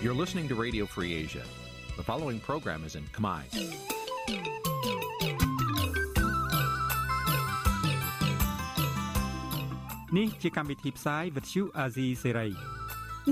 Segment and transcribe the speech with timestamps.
[0.00, 1.42] You're listening to Radio Free Asia.
[1.96, 3.42] The following program is in Khmer.
[10.16, 12.50] នេះជាកម្មវិធីផ្សាយ Vuthu Azizi Serai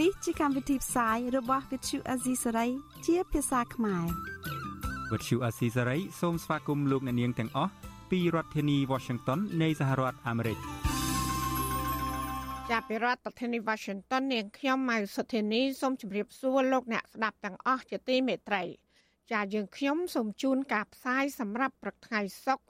[0.00, 1.64] នេះជាកម្មវិធីផ្សាយរបស់
[5.11, 7.72] Vuthu Azizi Serai ជាភាសាខ្មែរ Vuthu Azizi Serai សូមស្វាគមន៍លោកអ្នកនាងទាំងអស់
[8.11, 10.58] ពីរដ្ឋធានី Washington នៃសហរដ្ឋអាមេរិក។
[12.72, 18.63] ចាប់ពីរដ្ឋធានី Washington នាងខ្ញុំម៉ៅសុធានីសូមជម្រាបសួរលោកអ្នកស្ដាប់ទាំងអស់ជាទីមេត្រី
[19.32, 22.64] ចាយើងខ្ញុំសូមជូនការផ្សាយសម្រាប់ព្រឹកថ្ងៃសុក្រ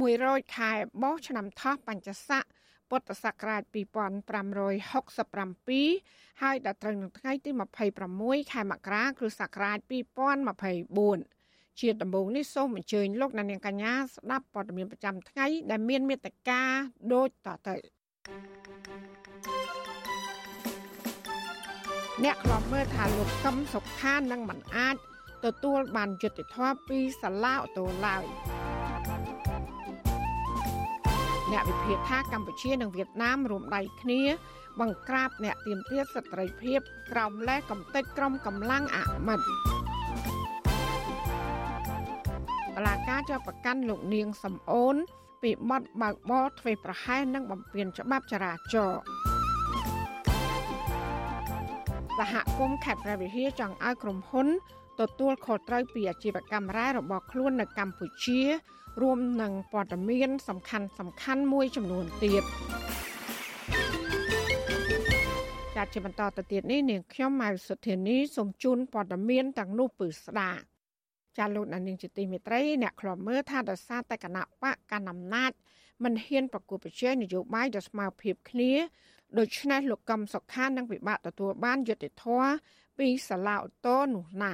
[0.00, 0.72] 100ខែ
[1.02, 2.44] បោះឆ្នាំថោះបัญចស័ក
[2.90, 7.50] ពុទ្ធសករាជ2567ហើយដល់ត្រូវនឹងថ្ងៃទី
[8.00, 11.39] 26ខែមករាគ្រិស្តសករាជ2024
[11.78, 16.62] ជាដំបូងនេះសូមអញ្ជើញលោកអ្នកនាងកញ្ញាស្ដាប់ព័ត៌មានប្រចាំថ្ងៃដែលមានមេត្តា
[17.12, 17.76] ដូចតទៅ
[22.24, 24.96] អ្នកខ្លាប់មើលថាលោកកឹមសុខានឹងមិនអាច
[25.44, 28.24] ទទួលបានយុត្តិធម៌ពីសាលាអូតូឡើយ
[31.52, 34.22] អ្នកវិភាគថាកម្ពុជានិងវៀតណាមរួមដៃគ្នា
[34.80, 44.96] បង្ក្រាបអ្នកទាមទារសិទ្ធិសេរីភាពក្រោមលេខកំទេចក្រមកម្លាំងអមិត្តបលាការចោទប្រកាន់លោកនាងសំអូន
[45.42, 49.00] ពីបទបើកបរធ្វេសប្រហែសនិងបំពានច្បាប់ចរាចរណ៍
[52.18, 54.48] សហគមន៍ខេត្តព្រះវិហារចង់ឲ្យក្រុមហ៊ុន
[55.00, 58.40] ទទួលខុសត្រូវពីអាជីវកម្មរ៉ែរបស់ខ្លួននៅកម្ពុជា
[59.02, 62.44] រួមនឹងព័ត៌មាន សំខាន់សំខាន់មួយចំនួនទៀត
[65.76, 70.50] ចាត់ជាបន្តទៅទៀតនេះនាងខ្ញុំម៉ៅសុធានីសូមជូនព័ត៌មានទាំងនោះពឺស្ដា
[71.40, 75.52] ចាលោកនាងជាទីមេត្រីអ្នកខ្លាំមើលថាដោយសារតែគណៈបកកណ្ដាលអំណាច
[76.04, 78.72] មិនហ៊ានប្រគល់ប្រជែងនយោបាយដ៏ស្មើភាពគ្នា
[79.38, 82.50] ដូច្នេះលោកកឹមសុខានឹងពិបាកទទួលបានយុត្តិធម៌
[82.98, 84.52] ពីសាលាឧទ្ធរនោះណា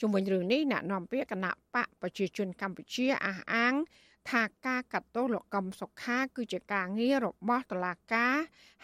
[0.00, 3.74] ជុំវិញរឿងនេះអ្នកនាំពាក្យគណៈបកប្រជាជនកម្ពុជាអះអាង
[4.30, 8.34] ថាការកាត់ទោសលោកកឹមសុខា គឺជាការងាររបស់តុលាការ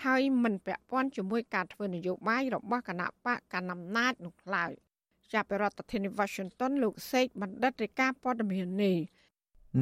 [0.05, 4.73] ហើយមិនពាក់ព័ន្ធជាមួយការធ្វើនយោបាយរបស់គណៈបកកណ្ដាលអំណាចនោះឡើយ
[5.33, 8.97] ចាប់ពីរដ្ឋធានី Washington លោកសេកបណ្ឌិតរាជការព័ត៌មាននេះ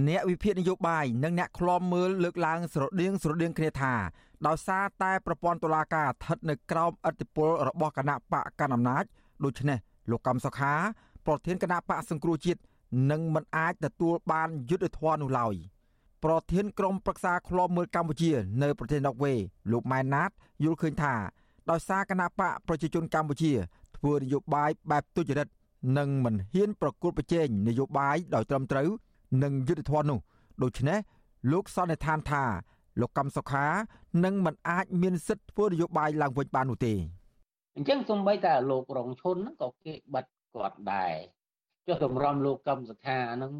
[0.09, 3.95] អ្នកវិភាគនយោបាយនិងអ្នកឃ្លាំមើលលើកឡើងស្រដៀងស្រដៀងគ្នាថា
[4.47, 9.05] ដោយសារតែប្រព័ន្ធតុលាការស្ថិតនៅក្រោមឥទ្ធិពលរបស់គណៈបកកណ្ដាលអំណាច
[9.45, 9.79] ដូច្នេះ
[10.11, 10.75] លោកកំសុខា
[11.27, 12.61] ប្រធានគណៈបកសង្គ្រោះជាតិ
[13.11, 15.55] នឹងមិនអាចទទួលបានយុត្តិធម៌នោះឡើយ
[16.25, 18.31] ប្រធានក្រុមប្រឹក្សាឃ្លាំមើលកម្ពុជា
[18.63, 19.35] នៅប្រទេសណ័រវេ
[19.73, 20.31] លោកម៉ែនណាត
[20.65, 21.15] យល់ឃើញថា
[21.71, 23.53] ដោយសារគណៈបកប្រជាជនកម្ពុជា
[23.97, 25.49] ធ្វើនយោបាយបែបទុច្ចរិត
[25.99, 28.89] និងមិនហ៊ានប្រកួតប្រជែងនយោបាយដោយត្រឹមត្រូវ
[29.43, 30.19] និងយុត្តិធម៌នោះ
[30.63, 30.99] ដូច្នេះ
[31.53, 32.45] លោកសន្និដ្ឋានថា
[33.01, 33.67] លោកកំសុខា
[34.25, 36.95] នឹងមិនអាចមានសិទ្ធិធ្វើនយោបាយឡើងវិញបាននោះទេ
[37.77, 40.25] អញ្ចឹងសំបីតែលោករងឈុនហ្នឹងក៏គេបិទ
[40.55, 41.15] គាត់ដែរ
[41.87, 43.53] ចុះតម្រាំលោកកំសុខាហ្នឹង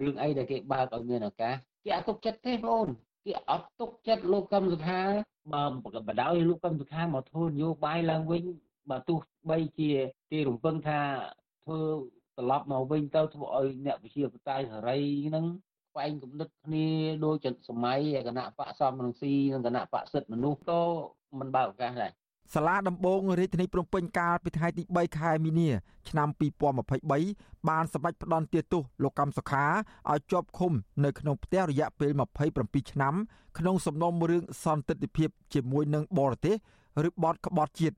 [0.00, 1.54] រឿងអីដែលគេបើកឲ្យមានឱកាស
[1.84, 2.88] គេអត់ទុកចិត្តទេបងអូន
[3.24, 5.00] គេអត់ទុកចិត្តលោកកំសុខា
[5.52, 5.64] បើ
[6.08, 8.42] បដ ாய் លោកកំសុខាមកធ្វើនយោបាយឡើងវិញ
[8.90, 9.18] បើទោះ
[9.50, 9.90] បីជា
[10.30, 11.00] គេរំពឹងថា
[11.64, 11.80] ធ្វើ
[12.36, 14.98] ត្រឡប់មកវិញទៅធ្វើឲ្យអ្នកវិជាបតៃសេរី
[15.28, 15.44] ហ្នឹង
[15.92, 16.86] ខ្វែងគំនិតគ្នា
[17.24, 20.82] ដូចចិត្តសម័យគណៈបកសំរងស៊ីនិងគណៈបកសិទ្ធិមនុស្សក៏
[21.38, 22.12] មិនបើកឱកាសដែរ
[22.54, 25.70] សាលាដំបងរាជធានីភ្នំពេញកាលពីថ្ងៃទី3ខែមីនា
[26.08, 26.28] ឆ្នាំ
[26.98, 29.64] 2023បានសម្រេចផ្តន្ទាទោសលោកកម្មសុខា
[30.10, 30.72] ឲ្យជាប់ឃុំ
[31.04, 32.10] នៅក្នុងផ្ទះរយៈពេល
[32.52, 33.14] 27ឆ្នាំ
[33.58, 36.56] ក្នុងសំណុំរឿងសន្តិទ្ធិភាពជាមួយនឹងបរទេស
[37.08, 37.96] ឬបទក្បត់ជាតិ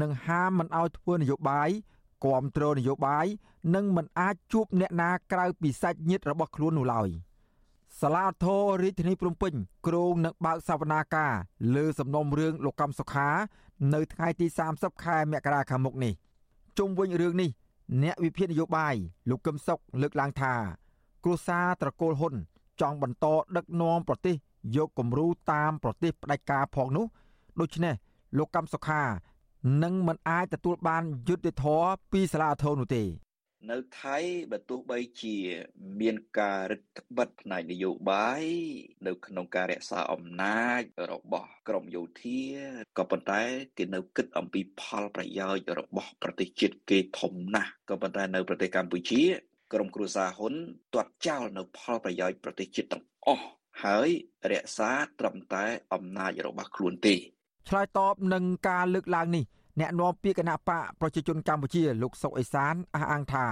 [0.00, 1.70] និងហាមមិនឲ្យធ្វើនយោបាយ
[2.24, 3.26] គាំទ្រនយោបាយ
[3.74, 7.10] និងមិនអាចជួបអ្នកណាក្រៅពីសាច់ញាតិរបស់ខ្លួននោះឡើយ។
[8.00, 9.54] សាលាធររាជធានីភ្នំពេញ
[9.86, 11.32] គ្រងនឹងបើកសវនាការ
[11.74, 13.28] លើសំណុំរឿងលោកកំសុខា
[13.94, 16.12] នៅថ្ងៃទី30ខែមករាខាងមុខនេះ
[16.78, 17.50] ជុំវិញរឿងនេះ
[18.02, 18.94] អ្នកវិភាគនយោបាយ
[19.30, 20.54] លោកកឹមសុខលើកឡើងថា
[21.24, 22.34] គ្រួសារត្រកូលហ៊ុន
[22.80, 24.36] ចង់បន្តដឹកនាំប្រទេស
[24.76, 27.06] យកគំរូតាមប្រទេសផ្ដាច់ការផងនោះ
[27.60, 27.94] ដូច្នេះ
[28.38, 29.02] លោកកំសុខា
[29.82, 33.04] នឹងមិនអាចទទួលបានយុត្តិធម៌ពីសាលាធរនោះទេ
[33.70, 34.18] នៅថៃ
[34.52, 35.36] បើទោះបីជា
[36.00, 36.82] មានការរឹត
[37.18, 38.44] បន្តឹងផ្នែកនយោបាយ
[39.06, 40.82] នៅក្នុងការរក្សាអំណាច
[41.12, 42.42] របស់ក្រមយោធា
[42.98, 43.42] ក៏ប៉ុន្តែ
[43.76, 49.22] គេនៅគិតអំពីផលប្រយោជន៍របស់ប្រទេសជាតិគេធំណាស់ក៏ប៉ុន្តែនៅប្រទេសកម្ពុជា
[49.72, 50.54] ក្រមគ្រួសារហ៊ុន
[50.94, 53.46] ទាត់ចោលនៅផលប្រយោជន៍ប្រទេសជាតិទាំងអស់
[53.84, 54.08] ហើយ
[54.52, 55.64] រក្សាត្រឹមតែ
[55.94, 57.16] អំណាចរបស់ខ្លួនទេ
[57.68, 59.44] ឆ្លើយតបនឹងការលើកឡើងនេះ
[59.80, 63.46] អ្នកនាំពាក្យគណៈបកប្រជាជនកម្ពុជាលោកសុកអេសានអះអាងថា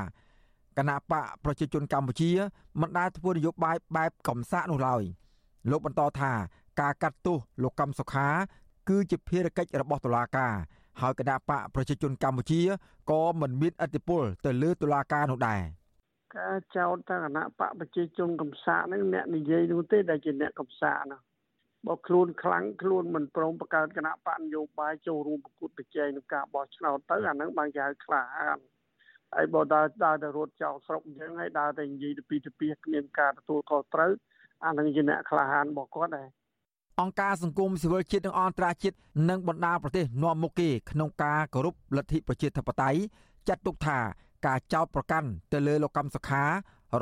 [0.79, 2.31] គណៈបកប្រជាជនកម្ពុជា
[2.81, 5.03] មិនដែលធ្វើនយោបាយបែបកំសាកនោះឡើយ
[5.71, 6.33] លោកបន្តថា
[6.81, 8.29] ការកាត់ទោសលោកកម្មសុខា
[8.89, 10.55] គឺជាភារកិច្ចរបស់តុលាការ
[11.01, 12.63] ហើយគណៈបកប្រជាជនកម្ពុជា
[13.11, 15.63] ក៏មិនមានអធិបុលទៅលើតុលាការនោះដែរ
[16.37, 21.19] ការចោទថាគណៈបកប្រជាជនកំសាកហ្នឹងអ្នកនិយាយនោះទេដែលជាអ្នកកំសាកណា
[21.87, 28.59] បើខ្លួនខ្លាំងខ្លួនមិនព្រមបង្កើតគណៈបកនយោបាយចូលរួមប្រកួតប្រជែងក្នុងការបោះឆ្នោតទៅអាហ្នឹងបានគេហៅក្លាហាន
[29.35, 34.13] ហើយបើដើរដើរទៅរត់ចោលស្រុកអញ្ចឹងហើយដើរទៅនិយាយទៅពីទៅពីគ្មានការទទួលខុសត្រូវ
[34.65, 36.29] អានឹងជាអ្នកក្លាហានរបស់គាត់ដែរ
[37.01, 38.97] អង្គការសង្គមស៊ីវិលជាតិនិងអន្តរជាតិ
[39.31, 42.99] និងបណ្ដាប្រទេសនាំមុខគេក្នុងការគោរពលទ្ធិប្រជាធិបតេយ្យ
[43.49, 43.99] ចាត់ទុកថា
[44.47, 46.45] ការចោទប្រកាន់ទៅលើលោកកម្មសខា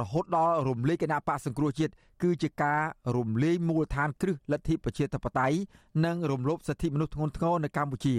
[0.01, 1.93] រហូតដល់រំលាយគណៈបកសង្គ្រោះជាតិ
[2.23, 2.81] គឺជាការ
[3.17, 5.57] រំលាយមូលដ្ឋានគ្រឹះលទ្ធិប្រជាធិបតេយ្យ
[6.05, 8.15] និងរំលោភសិទ្ធិមនុស្សធ្ងន់ធ្ងរនៅកម្ពុជា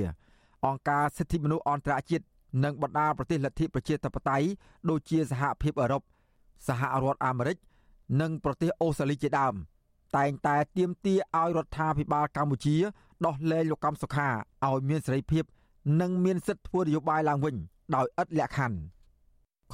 [0.65, 2.25] អង្គការសិទ្ធិមនុស្សអន្តរជាតិ
[2.63, 4.47] និងបណ្ដាប្រទេសលទ្ធិប្រជាធិបតេយ្យ
[4.89, 6.01] ដូចជាសហភាពអឺរ៉ុប
[6.67, 7.57] សហរដ្ឋអាមេរិក
[8.21, 9.53] និងប្រទេសអូស្ត្រាលីជាដើម
[10.17, 12.75] តែងតែទាមទារឲ្យរដ្ឋាភិបាលកម្ពុជា
[13.25, 14.29] ដោះលែងលោកកម្មសុខា
[14.65, 15.43] ឲ្យមានសេរីភាព
[16.01, 17.55] និងមានសិទ្ធិធ្វើនយោបាយឡើងវិញ
[17.95, 18.77] ដោយឥតលក្ខខណ្ឌ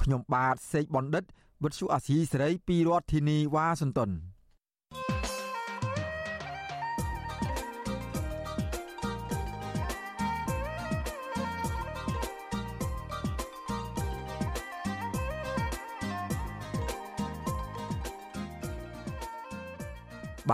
[0.02, 1.24] ខ្ញុំបាទសេកបណ្ឌិត
[1.64, 4.12] វិទ្យុអាស៊ីសេរីពីរដ្ឋធានីវ៉ាស៊ីនតោនប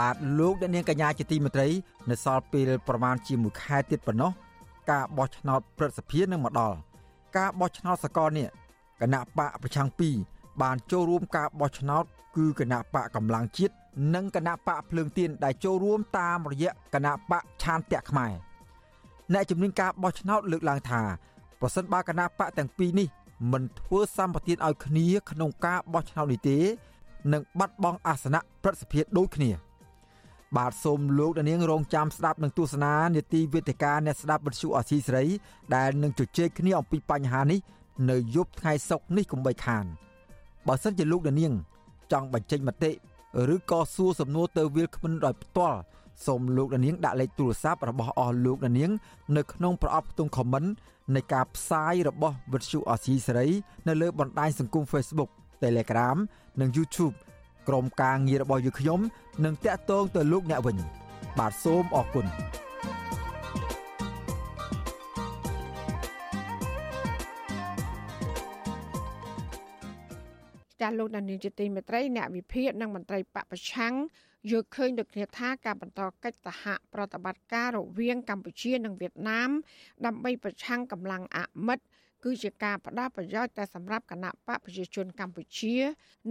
[0.07, 1.69] ាទលោកអ្នកនាងកញ្ញាជាទីមេត្រី
[2.11, 4.31] នៅសល់ពេលប្រមាណជាមួយខែទៀតប៉ុណ្ណោះ
[4.91, 6.77] ការបោះឆ្នោតព្រឹទ្ធសភានឹងមកដល់
[7.37, 8.49] ការបោះឆ្នោតសកលនេះ
[9.01, 12.05] គណៈបកប្រឆាំង2 បានចូលរួមការបោះឆ្នោត
[12.37, 13.75] គឺគណៈបកកម្លាំងជាតិ
[14.15, 18.33] និងគណៈបកភ្លើងទៀនដែលចូលរួមតាមរយៈគណៈបកឆានតៈខ្មែរ
[19.33, 21.03] អ្នកជំនាញការបោះឆ្នោតលើកឡើងថា
[21.61, 23.09] ប្រសិនបើគណៈបកទាំងពីរនេះ
[23.53, 26.59] មិនធ្វើសម្បទានឲ្យគ្នាក្នុងការបោះឆ្នោតនេះទេ
[27.33, 29.53] នឹងបាត់បង់អាសនៈប្រសិទ្ធភាពដូចគ្នា។
[30.57, 35.25] បាទសូមលោកដានាងរងចាំស្ដាប់នឹងទស្សនានេតិវេទិកាអ្នកស្ដាប់វិទ្យុអសីស្រី
[35.77, 37.61] ដែលនឹងជជែកគ្នាអំពីបញ្ហានេះ
[38.11, 39.85] នៅយប់ថ្ងៃសុក្រនេះកុំបីខាន
[40.67, 41.53] បើសិនជាលោកដានាង
[42.13, 42.91] ចង់បញ្ចេញមតិ
[43.55, 45.79] ឬក៏សួរសំណួរទៅវាលគ្មិនដោយផ្ទាល់
[46.27, 48.91] សូមលោកដានាងដាក់លេខទូរស័ព្ទរបស់អស់លោកដានាង
[49.37, 50.69] នៅក្នុងប្រអប់ខ្ទង់ comment
[51.15, 53.49] នៃការផ្សាយរបស់វិទ្យុអសីសេរី
[53.89, 55.31] នៅលើបណ្ដាញសង្គម Facebook
[55.63, 56.17] Telegram
[56.61, 57.15] និង YouTube
[57.69, 59.01] ក្រុមការងាររបស់យើងខ្ញុំ
[59.45, 60.77] នឹងតាក់ទងទៅលោកអ្នកវិញ
[61.39, 62.27] បាទសូមអរគុណ
[70.87, 73.95] ចាលោកដានីលជាទីមេត្រីអ្នកវិភាគនិងមន្ត្រីបពប្រឆាំង
[74.51, 79.51] យល់ឃើញដូចគ្នាថាការបន្តកិច្ចសហប្រតិបត្តិការរវាងកម្ពុជានិងវៀតណាម
[80.07, 81.85] ដើម្បីប្រឆាំងកម្លាំងអាមិត្ត
[82.25, 85.75] គឺជាការផ្ដល់ប្រយោជន៍តែសម្រាប់គណៈបកប្រជាជនកម្ពុជា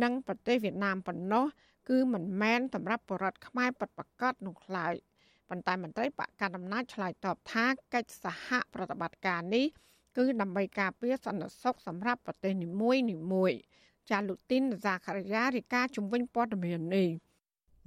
[0.04, 1.46] និងប្រទេសវៀតណាមប៉ុណ្ណោះ
[1.90, 4.96] គឺមិនមែនសម្រាប់បរតខ្មែរពិតប្រាកដនោះឡើយ
[5.50, 9.66] ប៉ុន្តែមន្ត្រីបកកណ្ដាលអំណាចឆ្លើយតបថាកិច្ចសហប្រតិបត្តិការនេះ
[10.18, 13.54] គឺដើម្បីការពារសន្តិសុខសម្រាប់ប្រទេសនីមួយនីមួយ
[14.12, 17.10] ចាលូទីនសាខារីយ៉ារាយការណ៍ជំវិញព័ត៌មាននេះ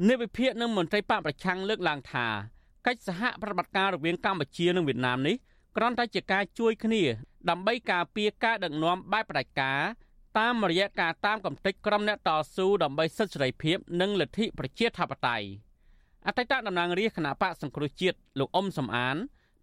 [0.09, 2.26] នៃវិភាគនឹងមន្ត្រីបកប្រឆាំងលើកឡើងថា
[2.87, 5.37] កិច្ចសហប្រតិបត្តិការរវាងកម្ពុជានិងវៀតណាមនេះ
[5.76, 7.03] គ្រាន់តែជាការជួយគ្នា
[7.50, 9.81] ដើម្បីការពារការដឹកនាំបែបផ្ដាច់ការ
[10.38, 15.49] តាមរយៈការតាមកំទេចក្រុមអ្នកតស៊ូដើម្បីសិទ្ធិសេរីភាពនិងលទ្ធិប្រជាធិបតេយ្យ
[16.26, 19.16] អតីតតំណាងរាជគណៈបកសង្គ្រោះជាតិលោកអ៊ុំសំអាន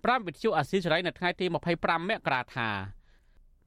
[0.03, 1.45] ប្រាប់វិទ្យុអាស៊ីសេរីនៅថ្ងៃទី
[1.77, 2.69] 25មករាថា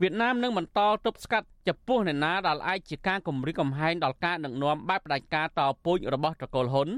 [0.03, 6.89] វៀតណាមនឹងបន្តទប់ស្កាត់ចំពោះអ្នកណាដែលអាចជាការគំរាមកំហែងដល់ការដឹកនាំបែបផ្ដាច់ការតពូជរបស់ត្រកូលហ៊ុន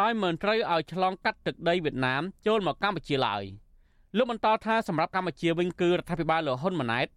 [0.00, 3.44] ដោយមិនត្រូវឲ្យឆ្លងកាត់ទឹកដីវៀតណាមចូលមកកម្ពុជាឡើយ
[4.16, 7.08] លោកបន្តថាសម្រាប់កម្ពុជាវិញគឺរដ្ឋាភិបាលលោកហ៊ុនម៉ាណែត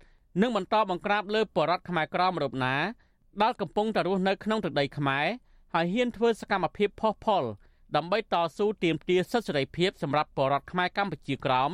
[0.41, 2.75] និងបន្តបង្ក្រាបលើបរតខ្មែរក្រមរូបណា
[3.41, 5.25] ដែលកំពុងតែរស់នៅក្នុងទឹកដីខ្មែរ
[5.73, 7.43] ហើយហ៊ានធ្វើសកម្មភាពផុសផុល
[7.95, 11.71] ដើម្បីតស៊ូទាមទារសិទ្ធិសេរីភាពសម្រាប់បរតខ្មែរកម្ពុជាក្រម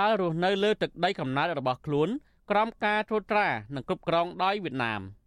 [0.00, 2.08] ដែលរស់នៅលើទឹកដីកំណើតរបស់ខ្លួន
[2.50, 5.02] ក្រោមការត្រួតត្រានិងគ្រប់គ្រងដោយវៀតណាម។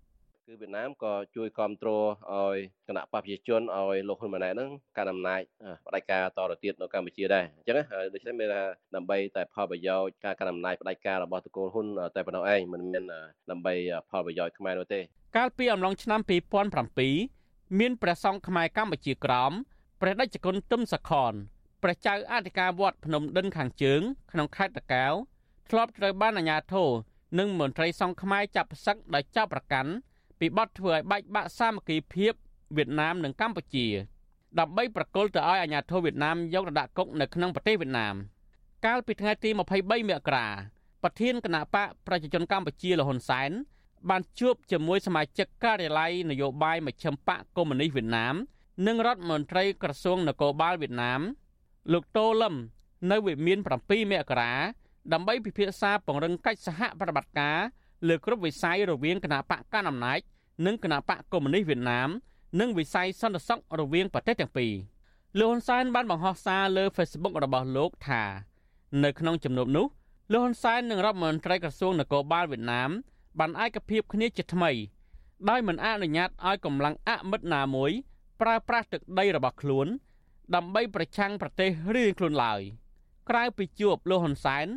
[0.47, 2.57] គឺវៀតណាមក៏ជួយគ្រប់គ្រងឲ្យ
[2.87, 5.41] គណៈបព្វជិជនឲ្យលោកហ៊ុនម៉ាណែតហ្នឹងកាន់អំណាច
[5.87, 7.75] បដិការតទៅទៀតនៅកម្ពុជាដែរអញ្ចឹង
[8.13, 8.63] ដូច្នេះមានថា
[8.95, 13.03] ដើម្បីតែផលប្រយោជន៍ការកាន់អំណាចបដិការរបស់តកូលហ៊ុនតែប៉ុណ្ណោះឯងមិនមាន
[13.51, 13.73] ដើម្បី
[14.09, 14.99] ផលប្រយោជន៍ខ្មែរនោះទេ
[15.37, 16.19] កាលពីអំឡុងឆ្នាំ
[16.99, 19.51] 2007មានព្រះសង្ឃខ្មែរកម្ពុជាក្រម
[20.01, 21.33] ព្រះដេចគុណទឹមសខន
[21.83, 25.13] ព្រះចៅអធិការវត្តភ្នំដិនខាងជើងក្នុងខេត្តតាកែវ
[25.69, 26.89] ធ្លាប់ត្រូវបានអាជ្ញាធរ
[27.39, 29.91] និងមន្ត្រីសង្ឃខ្មែរចាប់ផ្សឹកដោយចាប់ប្រកាន់
[30.39, 32.33] ពីបទធ្វើឲ្យបែកបាក់សាមគ្គីភាព
[32.77, 33.87] វៀតណាមនិងកម្ពុជា
[34.59, 38.15] ដើម្បីប្រកល់ទៅឲ្យអាជ្ញាធរវៀតណាមយកទៅដាក់គុកនៅក្នុងប្រទេសវៀតណាម
[38.85, 40.47] កាលពីថ្ងៃទី23មករា
[41.03, 43.51] ប្រធានគណៈបកប្រជាជនកម្ពុជាលហ៊ុនសែន
[44.09, 48.35] បានជួបជាមួយសមាជិកការិយាល័យនយោបាយមជ្ឈិមបកកុម្មុយនីសវៀតណាម
[48.87, 51.21] និងរដ្ឋមន្ត្រីក្រសួងនគរបាលវៀតណាម
[51.93, 52.55] លោកតូលឹម
[53.11, 54.53] នៅវិមាន7មករា
[55.13, 57.57] ដើម្បីពិភាក្សាពង្រឹងកិច្ចសហប្រតិបត្តិការ
[58.07, 60.19] លើគ្រប់វិស័យរវាងគណៈបកកណ្ដាលអំណាច
[60.65, 62.09] និងគណៈបកកុម្មុយនីសវៀតណាម
[62.59, 64.73] និងវិស័យសន្តិសុខរវាងប្រទេសទាំងពីរ
[65.39, 68.23] លោកហ៊ុនសែនបានបង្ហោះសារលើ Facebook របស់លោកថា
[69.03, 69.85] នៅក្នុងជំនួបនោះ
[70.31, 72.89] លោកហ៊ុនសែននិងរដ្ឋមន្ត្រីក្រសួងនគរបាលវៀតណាម
[73.39, 74.71] បានឯកភាពគ្នាជាថ្មី
[75.49, 77.91] ដោយមិនអនុញ្ញាតឲ្យកម្លាំងអមិត្តណាមួយ
[78.41, 79.87] ប្រើប្រាស់ទឹកដីរបស់ខ្លួន
[80.55, 82.61] ដើម្បីប្រឆាំងប្រទេសរៀងខ្លួនឡើយ
[83.29, 84.67] ក្រៅពីជួបលោកហ៊ុនសែន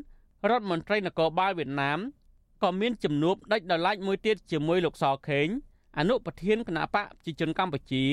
[0.47, 1.99] រដ្ឋមន្ត្រីនគរបាលវៀតណាម
[2.63, 5.49] ក៏មានជំនួបដាច់ដោយឡែកមួយទៀតជាមួយលោកសខេង
[5.99, 8.05] អនុប្រធានគណៈបកប្រជាជនកម្ពុជា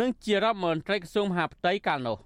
[0.00, 2.18] និងជារដ្ឋមន្ត្រីក្រសួងមហាផ្ទៃកាលនោះ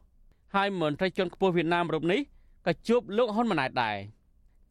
[0.55, 2.21] ហើយមន្ត្រីជាន់ខ្ពស់វៀតណាមរូបនេះ
[2.66, 3.97] ក៏ជួបលោកហ៊ុនម៉ាណែតដែរ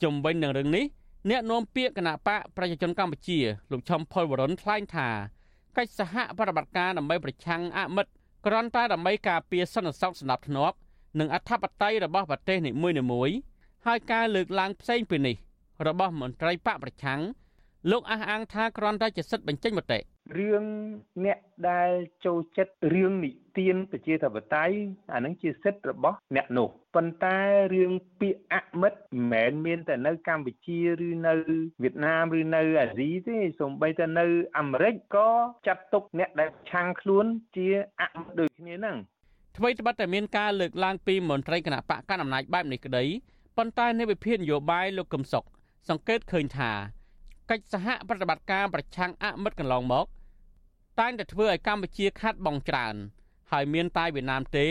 [0.04, 0.86] ជំវិញនឹងរឿងនេះ
[1.30, 3.40] អ្នកនាំពាក្យគណៈបកប្រជាជនកម្ពុជា
[3.72, 5.10] លោកឈឹមផុលវរុនថ្លែងថា
[5.78, 8.12] កិច្ចសហប្រតិបត្តិការដើម្បីប្រឆាំងអមិត្ត
[8.46, 10.76] គ្រាន់តែដើម្បីការពារសន្តិសុខស្ដាប់ធ្នាប់
[11.20, 13.36] និងអធិបតេយ្យរបស់ប្រទេសនីមួយៗ
[13.90, 15.36] ហើយការលើកឡើងផ្សេងពីនេះ
[15.88, 17.20] របស់មន្ត្រីបកប្រឆាំង
[17.92, 20.00] លោកអះអាងថាគ្រាន់តែជាសិទ្ធិបញ្ចេញមតិ
[20.38, 20.64] រឿង
[21.26, 21.40] អ្នក
[21.70, 21.92] ដែល
[22.26, 24.76] ចូលចិត្តរឿងនិទានប្រជាធិបតេយ្យ
[25.14, 27.38] អានឹងជាសិទ្ធិរបស់អ្នកនោះប៉ុន្តែ
[27.76, 31.36] រឿងពាក្យអមិត្តមិនមែនមានតែនៅកម្ពុជាឬនៅ
[31.84, 34.26] វៀតណាមឬនៅអាស៊ីទេសូម្បីតែនៅ
[34.58, 35.30] អាមេរិកក៏
[35.68, 37.26] ចាត់ទុកអ្នកដែលឆាំងខ្លួន
[37.56, 37.68] ជា
[38.02, 38.98] អមិត្តដូចគ្នាហ្នឹង
[39.58, 43.06] អ្វីត្បិតតែមានការលើកឡើងពីមន្ត្រីគណៈបកកណ្ដាលអំណាចបែបនេះក្តី
[43.58, 45.46] ប៉ុន្តែនៃវិភាគនយោបាយលោកកឹមសុខ
[45.90, 46.72] សង្កេតឃើញថា
[47.50, 50.06] កិច្ចសហប្រតិបត្តិការប្រឆាំងអមិត្តកន្លងមក
[51.00, 52.96] តែងតែធ្វើឲ្យកម្ពុជាខាត់បងច្រើន
[53.52, 54.68] ហើយមានតែវៀតណាមទេ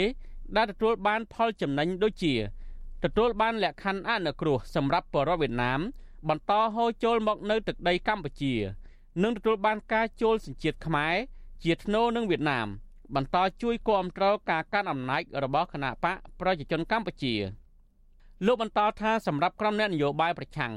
[0.57, 2.35] ដែលទទួលបានផលចំណេញដូចជា
[3.05, 5.81] ទទួលបានលក្ខខណ្ឌអនុគ្រោះសម្រាប់បរិវៀតណាម
[6.29, 8.55] បន្តហូរចូលមកនៅទឹកដីកម្ពុជា
[9.23, 11.15] និងទទួលបានការចូលសញ្ជាតិខ្មែរ
[11.65, 12.69] ជាធ្នូនឹងវៀតណាម
[13.15, 17.35] បន្តជួយគ្រប់គ្រងការកាន់អំណាចរបស់គណបកប្រជាជនកម្ពុជា
[18.47, 20.73] លោកបន្តថាសម្រាប់ក្រុមអ្នកនយោបាយប្រឆាំង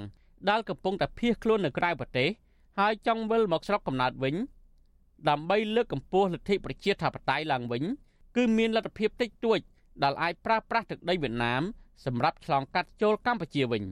[0.50, 2.30] ដែលកំពុងតែភៀសខ្លួននៅក្រៅប្រទេស
[2.80, 4.36] ហើយចង់វិលមកស្រុកកំណើតវិញ
[5.30, 7.84] ដើម្បីលើកកម្ពស់លទ្ធិប្រជាធិបតេយ្យឡើងវិញ
[8.36, 9.60] គឺមានលទ្ធភាពតិចតួច
[10.04, 11.62] ដែលអាចប្រើប្រាស់ទឹកដីវៀតណាម
[12.06, 13.84] សម្រាប់ឆ្លងកាត់ចូលកម្ពុជាវិញ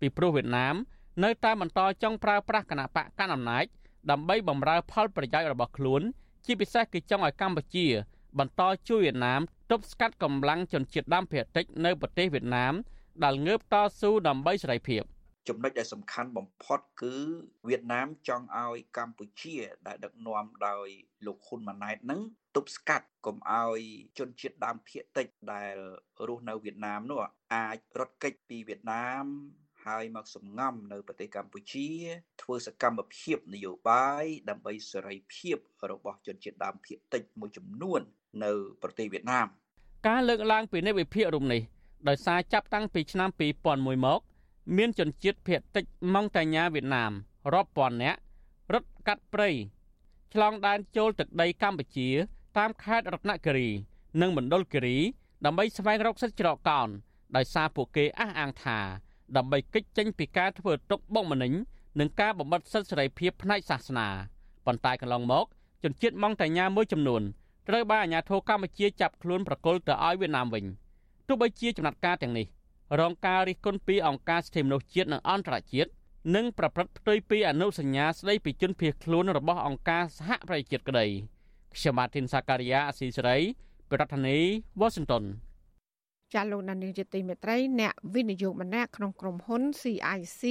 [0.00, 0.74] ពីព្រោះវៀតណាម
[1.24, 3.64] នៅតែបន្តចង់ប្រើប្រាស់គណបកកាន់អំណាច
[4.10, 6.02] ដើម្បីបម្រើផលប្រយោជន៍របស់ខ្លួន
[6.44, 7.86] ជាពិសេសគឺចង់ឲ្យកម្ពុជា
[8.38, 12.74] បន្តជួយវៀតណាមទប់ស្កាត់កម្លាំងជនជាតិដើមភាគតិចនៅប្រទេសវៀតណាម
[13.24, 15.02] ដែលងើបតស៊ូដើម្បីសេរីភាព
[15.48, 17.16] ចំណុចដែលសំខាន់បំផុតគឺ
[17.68, 20.86] វៀតណាមចង់ឲ្យកម្ពុជា ដែលដឹកនាំដោយ
[21.26, 22.20] លោកហ៊ុនម៉ាណែតនឹង
[22.56, 23.80] ទប់ស្កាត់កុំឲ្យ
[24.18, 25.76] ជនជាតិដើមភាគតិចដែល
[26.28, 27.20] រស់នៅវៀតណាមនោះ
[27.54, 29.24] អាចរត់គេចពីវៀតណាម
[29.86, 31.88] ហើយមកសំងំនៅប្រទេសកម្ពុជា
[32.42, 35.56] ធ្វើសកម្មភាពនយោបាយដើម្បីសេរីភាព
[35.90, 38.00] របស់ជនជាតិដើមភាគតិចមួយចំនួន
[38.44, 38.52] នៅ
[38.82, 39.46] ប្រទេសវៀតណាម
[40.08, 41.62] ការលើកឡើងពីនៃវិភាគរូបនេះ
[42.08, 43.28] ដោយសារចាប់តាំងពីឆ្នាំ
[43.66, 44.20] 2001មក
[44.76, 47.12] មានជនជាតិភាគតិចម៉ុងតាញ៉ាវៀតណាម
[47.52, 48.18] រាប់ពាន់នាក់
[48.72, 49.48] រត់កាត់ព្រៃ
[50.32, 52.08] ឆ្លងដែនចូលទឹកដីកម្ពុជា
[52.58, 53.68] តាមខេត្តរតនគិរី
[54.20, 54.96] និងមណ្ឌលគិរី
[55.44, 56.88] ដើម្បីស្វែងរកសិទ្ធិច្រកកោន
[57.36, 58.78] ដោយសារពួកគេអះអាងថា
[59.36, 61.52] ដើម្បីគេចចេញពីការធ្វើទុកបុកម្នេញ
[62.00, 64.08] និងការបំបិទសិទ្ធិសេរីភាពផ្នែកសាសនា
[64.66, 65.46] ប៉ុន្តែកន្លងមក
[65.82, 67.22] ជនជាតិម៉ុងតាញ៉ាមួយចំនួន
[67.68, 70.81] ត្រូវបានអាជ្ញាធរកម្ពុជាចាប់ខ្លួនប្រកុលទៅឲ្យវៀតណាមវិញទោះ
[71.40, 72.46] បីជាចំណាត់ការទាំងនេះ
[73.00, 75.90] រងការរិះគន់ពីអង្គការសិទ្ធិមនុស្សជាតិនិងអន្តរជាតិ
[76.34, 81.06] និងប្រព្រឹត្តផ្ទុយពីអនុសញ្ញាស្តីពីជនភៀសខ្លួនរបស់អង្គការសហប្រជាជាតិក្តី
[81.74, 83.38] ខ្ញុំបាទធីនសាការីយ៉ាអស៊ីសេរី
[83.90, 85.24] ប្រធានាធិបតី Washington
[86.34, 90.42] ចាលោកនាយកជាទីមេត្រីអ្នកវិនិយោគម្នាក់ក្នុងក្រុមហ៊ុន CIC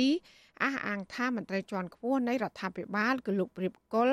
[0.61, 4.09] អះអាងថាមន្ត្រីជាន់ខ្ពស់នៃរដ្ឋាភិបាលគឺលោកព្រៀបកុល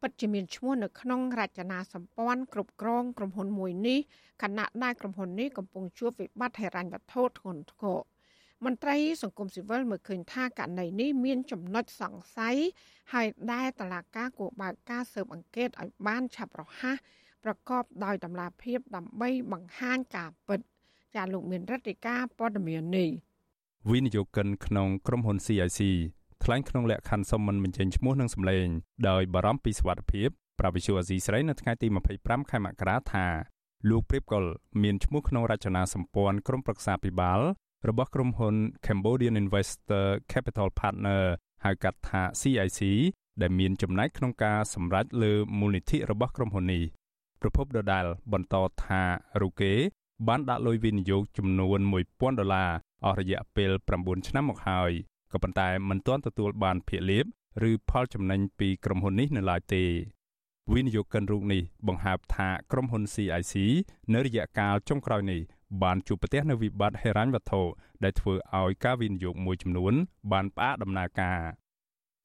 [0.00, 3.98] ពិតជាមានឈ្មោះនៅក្នុងរចនាសម្ព័ន្ធគ្រប់គ្រងក្រុមហ៊ុនមួយនេះ
[4.42, 8.00] ខណៈដែលក្រុមហ៊ុននេះកំពុងជួបវិបត្តិហិរញ្ញវត្ថុធ្ងន់ធ្ងរ
[8.64, 12.56] មន្ត្រីសង្គមស៊ីវិលមើលឃើញថាករណីនេះមានចំណុចសង្ស័យ
[13.12, 16.96] ហើយដែលតឡាការគួរបើកការស៊ើបអង្កេតឲ្យបានឆាប់រហ័ស
[17.44, 20.60] ប្រកបដោយតម្លាភាពដើម្បីបង្ហាញការពិត
[21.16, 23.10] ចាលោកមានរដ្ឋាភិការព័ត៌មាននេះ
[23.90, 25.80] វិនិយោគិនក្នុងក្រុមហ៊ុន CIC
[26.44, 28.66] ថ្លែងក្នុងលក្ខខណ្ឌសុំមិនបញ្ចេញឈ្មោះនិងសម្លេង
[29.08, 30.28] ដោយបារម្ភពីសុវត្ថិភាព
[30.60, 31.86] ប្រាវិសុអាស៊ីស្រីនៅថ្ងៃទី
[32.18, 33.26] 25ខែមករាថា
[33.88, 34.44] លោកព្រៀបកុល
[34.82, 37.40] មានឈ្មោះក្នុងរចនាសម្ព័ន្ធក្រុមប្រឹក្សាពិបាល
[37.88, 38.54] របស់ក្រុមហ៊ុន
[38.86, 41.22] Cambodian Investor Capital Partner
[41.64, 42.80] ហៅកាត់ថា CIC
[43.40, 46.82] ដែលមានចំណែកក្នុងការសម្រេចលើមូលនិធិរបស់ក្រុមហ៊ុននេះ
[47.40, 49.02] ប្រពន្ធដដាលបន្តថា
[49.42, 49.72] រូគេ
[50.28, 51.80] បានដាក់លុយវិនិយោគចំនួន
[52.10, 52.70] 1000ដុល្លារ
[53.06, 53.70] អស់រយៈពេល
[54.00, 54.92] 9ឆ្នាំមកហើយ
[55.32, 57.26] ក៏ប៉ុន្តែមិនទាន់ទទួលបានភាគលាភ
[57.70, 59.84] ឬផលចំណេញពីក្រុមហ៊ុននេះនៅឡើយទេ
[60.72, 63.54] វិនិយោគិនរូបនេះបង្ហើបថាក្រុមហ៊ុន CIC
[64.14, 65.40] នៅរយៈកាលចុងក្រោយនេះ
[65.82, 67.62] បានជួបប្រទះនូវវិបត្តិហិរញ្ញវត្ថុ
[68.04, 69.94] ដែលធ្វើឲ្យការវិនិយោគមួយចំនួន
[70.32, 71.38] បានផ្អាកដំណើរការ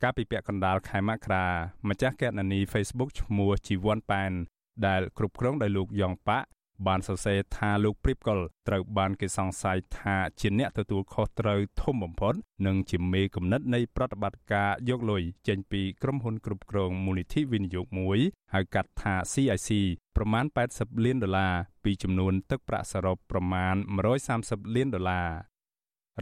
[0.03, 1.45] កាលពីពាក់កណ្ដាលខែមករា
[1.89, 4.31] ម្ចាស់កេតនានី Facebook ឈ្មោះជីវ័នប៉ែន
[4.88, 6.47] ដែលគ្រប់គ្រងដោយលោកយ៉ងប៉ាក់
[6.88, 12.34] បានសរសេរថាលោកព្រីបកុលត្រូវបានគេសង្ស័យថាជាអ្នកទទួលខុសត្រូវធំបំផុត
[12.67, 18.20] និងជាមេគំនិតនៃប្រតិបត្តិការយកលុយចេញពីក្រុមហ៊ុនគ្រប់គ្រងមូលនិធិវិនិយោគមួយ
[18.53, 19.70] ហៅកាត់ថា CIC
[20.15, 21.53] ប្រមាណ80លានដុល្លារ
[21.84, 23.75] ពីចំនួនទឹកប្រាក់សរុបប្រមាណ
[24.25, 25.29] 130លានដុល្លារ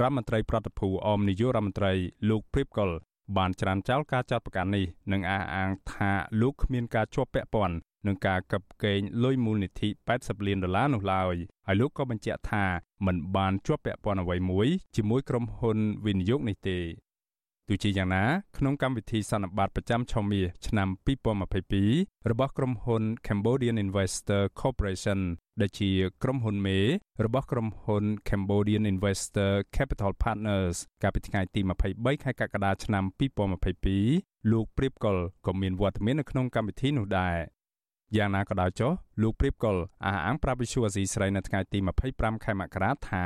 [0.02, 1.94] រដ្ឋមន្ត្រីប្រតិភូអមនាយករដ្ឋមន្ត្រី
[2.30, 2.92] លោកព្រីបកុល
[3.38, 7.76] បានច្រានចោលការចាត់ប្រកាសនេះនិងអះអាងថាលោកគ្មានការជាប់ពាក់ព័ន្ធ
[8.07, 11.35] នឹងការកັບកេងលុយមូលនិធិ80លានដុល្លារនោះឡើយ
[11.67, 12.65] ហើយលោកក៏បញ្ជាក់ថា
[13.07, 16.79] มันបានជាប់ពាក់ព័ន្ធអ្វីមួយជាមួយក្រុមហ៊ុនវិនិយោគនេះទេ
[17.69, 18.25] ទោះជាយ៉ាងណា
[18.59, 20.89] ក្នុងកម្មវិធីសន្និបាតប្រចាំឆមាសឆ្នាំ
[21.59, 25.21] 2022របស់ក្រុមហ៊ុន Cambodian Investor Corporation
[25.61, 25.91] ដែលជា
[26.23, 26.79] ក្រុមហ៊ុនមេ
[27.25, 31.61] របស់ក្រុមហ៊ុន Cambodian Investor Capital Partners កាលពីថ្ងៃទី
[31.93, 33.05] 23ខែកក្កដាឆ្នាំ
[33.79, 35.17] 2022លោកព្រៀបកុល
[35.47, 37.37] ក៏មានវត្តមាននៅក្នុងកម្មវិធីនោះដែរ
[38.18, 38.92] យ៉ាងណាក៏ដោយចុះ
[39.22, 41.80] លោកព្រៀបកុលអះអាងប្រាប់វិសុវអាស៊ីស្រីនៅថ្ងៃទី
[42.12, 43.26] 25ខែមករាថា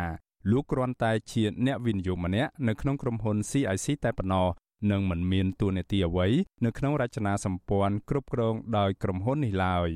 [0.52, 4.48] លោកគ្រាន់តែជាអ្នកវិនិយោគម្នាក់នៅក្នុងក្រុមហ៊ុន CIC តែប៉ុណ្ណោះ
[4.92, 6.28] និងមិនមានតួនាទីអ្វី
[6.66, 9.90] នៅក្នុងរចនាសម្ព័ន្ធគ្រប់គ្រងដោយក្រុមហ៊ុននេះឡើយ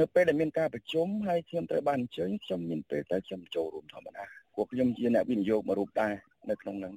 [0.00, 4.24] នៅពេលដែលមានការប្រជុំហើយខ្ញុំត្រូវបានអញ្ជើញខ្ញុំមានពេលតែខ្ញុំចូលរួមធម្មតា
[4.54, 6.12] ពួកខ្ញុំជាអ្នកវិនិយោគមួយរូបដែរ
[6.50, 6.92] នៅក្នុងនឹង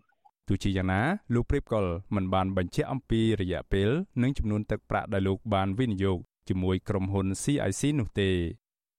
[0.48, 1.02] ទោះជាយ៉ាងណា
[1.34, 3.90] លោកព្រៀបកុលមិនបានបញ្ជាក់អំពីរយៈពេល
[4.22, 6.20] និងចំនួនទឹកប្រាក់ដែលលោកបានវិនិយោគ
[6.50, 8.32] ជាមួយក្រុមហ៊ុន CIC នោះទេ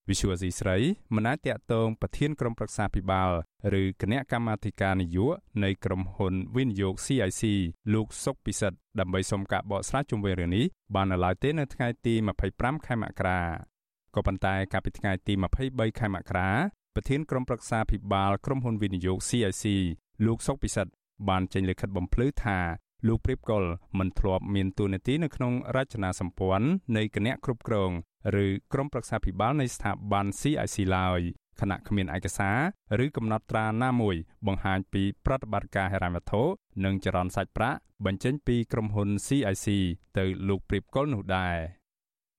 [0.09, 0.77] Visual C ស្រី
[1.15, 3.31] មិនអាចតាក់ទងប្រធានក្រុមប្រឹក្សាភិបាល
[3.81, 7.43] ឬគណៈកម្មាធិការនយោបាយនៃក្រុមហ៊ុនវិនិយោគ CIC
[7.93, 10.65] លោកសុកពិសិដ្ឋដើម្បីសុំការបកស្រាយជុំវិញរឿងនេះ
[10.95, 12.13] បាននៅឡើយទេនៅថ្ងៃទី
[12.49, 13.39] 25ខែមករា
[14.15, 15.33] ក៏ប៉ុន្តែកាលពីថ្ងៃទី
[15.67, 16.49] 23ខែមករា
[16.95, 19.65] ប្រធានក្រុមប្រឹក្សាភិបាលក្រុមហ៊ុនវិនិយោគ CIC
[20.25, 20.91] លោកសុកពិសិដ្ឋ
[21.29, 22.57] បានចេញលិខិតបំភ្លឺថា
[23.07, 23.63] លោកព្រៀបកុល
[23.99, 27.91] មិនធ្លាប់មានតួនាទីនៅក្នុងរចនាសម្ព័ន្ធនៃគណៈគ្រប់គ្រង
[28.43, 31.21] ឬក្រុមប្រឹក្សាភិបាលនៃស្ថាប័ន CIC ឡើយ
[31.61, 32.49] ខណៈគ្មានឯកសា
[32.99, 34.15] រឬកំណត់ត្រាណាមួយ
[34.47, 36.43] បង្ហាញពីប្រតិបត្តិការហិរញ្ញវត្ថុ
[36.85, 39.67] និងចរន្តសាច់ប្រាក់បញ្ចេញពីក្រុមហ៊ុន CIC
[40.17, 41.57] ទៅលោកព្រៀបកុលនោះដែរ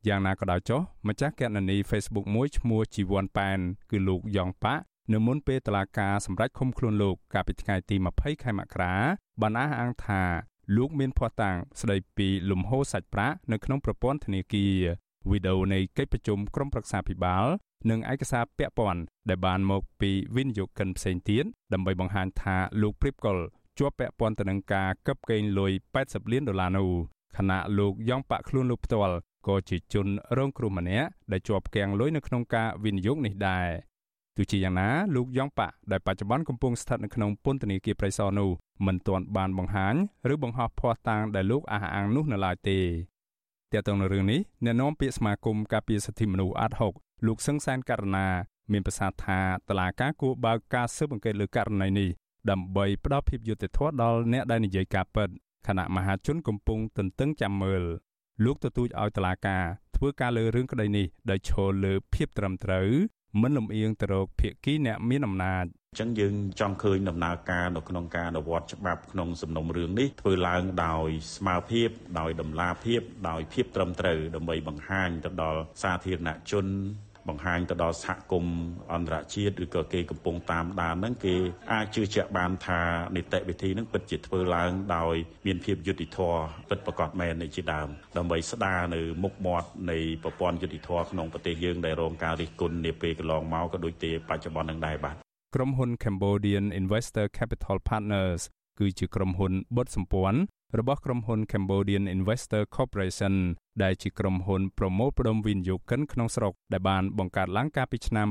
[0.08, 3.58] យ៉ាងណាក៏ដោយចុះម្ចាស់កណនី Facebook មួយឈ្មោះជីវ័នប៉ែន
[3.90, 4.74] គឺលោកយ៉ងប៉ា
[5.12, 8.94] នៅមុនពេលតឡាការសម្រេចឃុំខ្លួនលោកកាលពីថ្ងៃទី20ខែមករា
[9.40, 10.22] បានអះអាងថា
[10.76, 14.74] លោកមានភស្តុតាងស្ដីពីលំហូរសាច់ប្រាក់នៅក្នុងប្រព័ន្ធធនាគារ
[15.30, 17.44] វីដេអូនៃកិច្ចប្រជុំក្រុមប្រឹក្សាភិបាល
[17.90, 23.38] និងឯកសារពាក់ព័ន្ធដែលបានមកពីវិនិយោគិនផ្សេងទៀតដើម្បីបង្ហាញថាលោកព្រីបកុល
[23.78, 25.72] ជាប់ពាក់ព័ន្ធទៅនឹងការកឹបកេងលុយ
[26.02, 26.88] 80លានដុល្លារនោះ
[27.36, 33.68] ខណៈលោកយ៉ងប៉ាក់ខ្លួនលោកផ្ទាល់ក៏ជាជនរងគ្រោះម្នាក់ដែលជាប់គាំងលុយនៅក្នុងការវិនិយោគនេះដែរ
[34.36, 38.50] ទោះជាយ៉ាងណាលោកយ៉ងប៉ាក់ដែលបច្ចុប្បន្នកំពុងស្ថិតនៅក្នុងពន្ធនាគារព្រៃសរនោះ
[38.86, 39.94] មិនទាន់បានបង្ហាញ
[40.32, 42.78] ឬបង្ហោះភស្តុតាងដែលលោកអះអាងនោះនៅឡើយទេ
[43.72, 46.92] ទាក់ទងនឹងរឿងនេះអ្នកនាំពាក្យសមាគមការពារសិទ្ធិមនុស្សអាត់ហុក
[47.26, 48.26] លោកសឹងសានករណា
[48.72, 52.08] មានប្រសាសន៍ថាតឡាការគួរបើកការស៊ើបអង្កេតលើករណីនេះ
[52.50, 55.28] ដើម្បីផ្ដល់ភាពយុត្តិធម៌ដល់អ្នកដែលនិយាយការពិត
[55.66, 57.82] ខណៈមហាជនកំពុងទន្ទឹងចាំមើល
[58.44, 59.64] លោកទទូចឲ្យតឡាការ
[59.96, 62.88] ធ្វើការលើរឿងក្តីនេះដោយឈលលើភាពត្រឹមត្រូវ
[63.40, 76.66] មិនលំអៀងទៅរកភាគីអ្នកមានអំណាចអញ្ចឹងយើងចង់ឃើញដំណើរការនៅក្នុងការអនុវត្តច្បាប់ក្នុងសំណុំរឿងនេះធ្វើឡើងដោយស្មារភាពដោយតម្លាភាពដោយភាពត្រឹមត្រូវដើម្បីបង្ហាញទៅដល់សាធារណជន
[77.28, 78.56] បង្ហាញទៅដល់សហគមន៍
[78.92, 81.36] អន្តរជាតិឬក៏គេកំពុងតាមដានហ្នឹងគេ
[81.72, 82.80] អាចជឿជាក់បានថា
[83.16, 85.14] នីតិវិធីហ្នឹងពិតជាធ្វើឡើងដោយ
[85.46, 95.16] មានភាពយុត្តិធម៌ពិតប្រាកដមែននេះជាដើមដើម្បីស្ដារនៅមុខមាត់នៃប្រព័ន្ធយុត្តិធម៌ក្នុងប្រទេសយើងដែលរងការរិះគន់នាពេលកន្លងមកក៏ដូចជាបច្ចុប្បន្ននឹងដែរបាទ
[95.54, 98.42] ក្រុមហ៊ុន Cambodian Investor Capital Partners
[98.80, 100.40] គឺជាក្រុមហ៊ុនបុតសម្ព័ន្ធ
[100.78, 103.34] របស់ក្រុមហ៊ុន Cambodian Investor Corporation
[103.82, 108.28] ដែលជាក្រុមហ៊ុនប្រមូលផ្ដុំវិនិយោគិនក្នុងស្រុកដែលបានបង្កើតឡើងកាលពីឆ្នាំ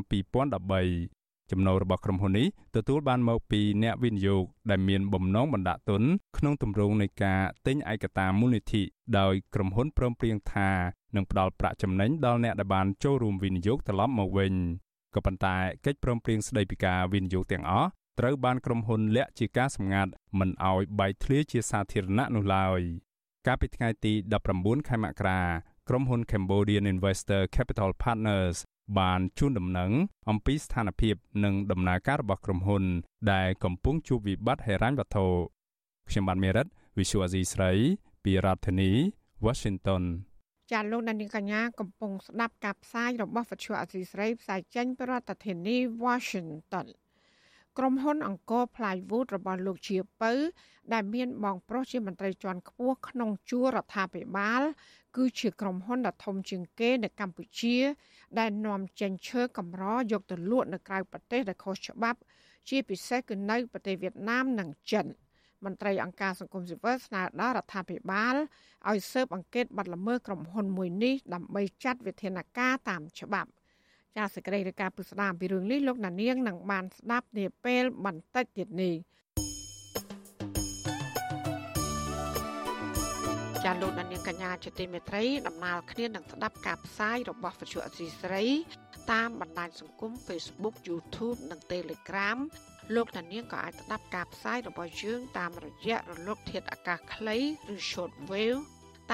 [0.74, 6.04] 2013ចំណូលរបស់ក្រុមហ៊ុននេះទទួលបានមកពីអ្នកវិនិយោគដែលមានបំណងបណ្ដាក់ទុន
[6.38, 8.82] ក្នុងទម្រង់នៃការទិញឯកតាមូលនិធិ
[9.20, 10.70] ដោយក្រុមហ៊ុនព្រមព្រៀងថា
[11.16, 14.54] នឹងផ្ដល់ប្រាក់ចំណេញដល់អ្នកដែលបានចូលរួមវិនិយោគត្រឡប់មកវិញ
[15.16, 17.90] ក៏ប៉ុន្តែកិច្ចព្រមព្រៀងស្ដីពីការវិនិយោគទាំងអស់
[18.24, 22.80] ត្រូវបានក្រុមហ៊ុនលាក់ជាការសម្ងាត់មិនឲ្យបែកធ្លាយជាសាធារណៈនោះឡើយ
[23.48, 24.14] កាលពីថ្ងៃទី
[24.52, 25.42] 19ខែមករា
[25.90, 28.58] ក្រុមហ៊ុន Cambodian Investor Capital Partners
[29.00, 29.92] បានជូនដំណឹង
[30.30, 32.84] អំពីស្ថានភាពនិងដំណើរការរបស់ក្រុមហ៊ុន
[33.32, 35.26] ដែលកំពុងជួបវិបត្តិហិរញ្ញវត្ថុ
[36.10, 37.72] ខ្ញុំបានមេរិត Visual Asia ស្រី
[38.24, 38.92] ពីរដ្ឋធានី
[39.46, 40.04] Washington
[40.72, 46.88] ចាលោកដានីកញ្ញាកំពុងស្ដាប់ការផ្សាយរបស់វិទ្យុអសីស្រីផ្សាយចេញពីរដ្ឋធានី Washington
[47.78, 50.34] ក្រុមហ៊ុនអង្គរ Plywood របស់លោកជាពៅ
[50.94, 54.62] ដែលមានបងប្រុសជាមន្ត្រីជាន់ខ្ពស់ក្នុងជួររដ្ឋាភិបាល
[55.18, 57.78] គឺជាក្រុមហ៊ុនដ៏ធំជាងគេនៅកម្ពុជា
[58.40, 62.20] ដែលនាំចេញឈើកម្រយកទៅលក់នៅក្រៅប្រទេសដែលខុសច្បាប់
[62.70, 65.06] ជាពិសេសគឺនៅប្រទេសវៀតណាមនិងចិន។
[65.66, 68.36] មន្ត្រីអង្គការសង្គមស៊ីវិលស្នើដល់រដ្ឋាភិបាល
[68.90, 73.50] ឲ្យស៊ើបអង្កេតបាត់ល្មើសក្រុមហ៊ុនមួយនេះដើម្បីចាត់វិធានការតាមច្បាប់
[74.18, 78.96] ចាសសេចក្តីរាយការណ៍ពុស្ដាមពីរឿងនេះលោកណានៀងនឹងបានស្ដាប់នាពេលបន្តិចទៀតនេះ
[83.64, 88.46] ចាលោកដានៀងកញ្ញាជាទីមេត្រីដំណើរគ្នានឹងស្ដាប់ការផ្សាយរបស់វិទ្យុអសីស្រី
[89.12, 92.38] តាមបណ្ដាញសង្គម Facebook YouTube និង Telegram
[92.96, 97.38] លោកតានាងក៏អាចស្ដាប់ការផ្សាយរបស់យើង តាមរយៈរលក ធាតុអាកាសខ្លី
[97.74, 98.62] ឬ short wave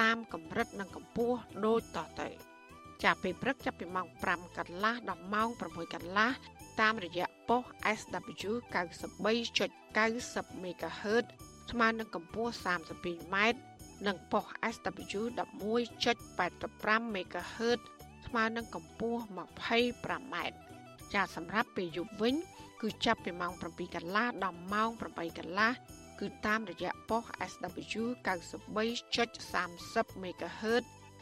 [0.00, 2.47] តាមកម្រិតនិងកម្ពស់ដូចតទៅ
[3.04, 6.30] ចាប់ពីព្រឹកចាប់ពីម៉ោង5កន្លះដល់ម៉ោង6កន្លះ
[6.80, 7.62] តាមរយៈប៉ុស
[7.98, 11.24] SW 93.90 MHz
[11.70, 13.36] ស្មើនឹងកម្ពស់ 32m
[14.06, 17.80] និងប៉ុស SW 11.85 MHz
[18.26, 20.34] ស្មើនឹងកម្ពស់ 25m
[21.14, 22.34] ចាសម្រាប់ពេលយប់វិញ
[22.80, 25.70] គឺចាប់ពីម៉ោង7កន្លះដល់ម៉ោង8កន្លះ
[26.20, 30.84] គឺតាមរយៈប៉ុស SW 93.30 MHz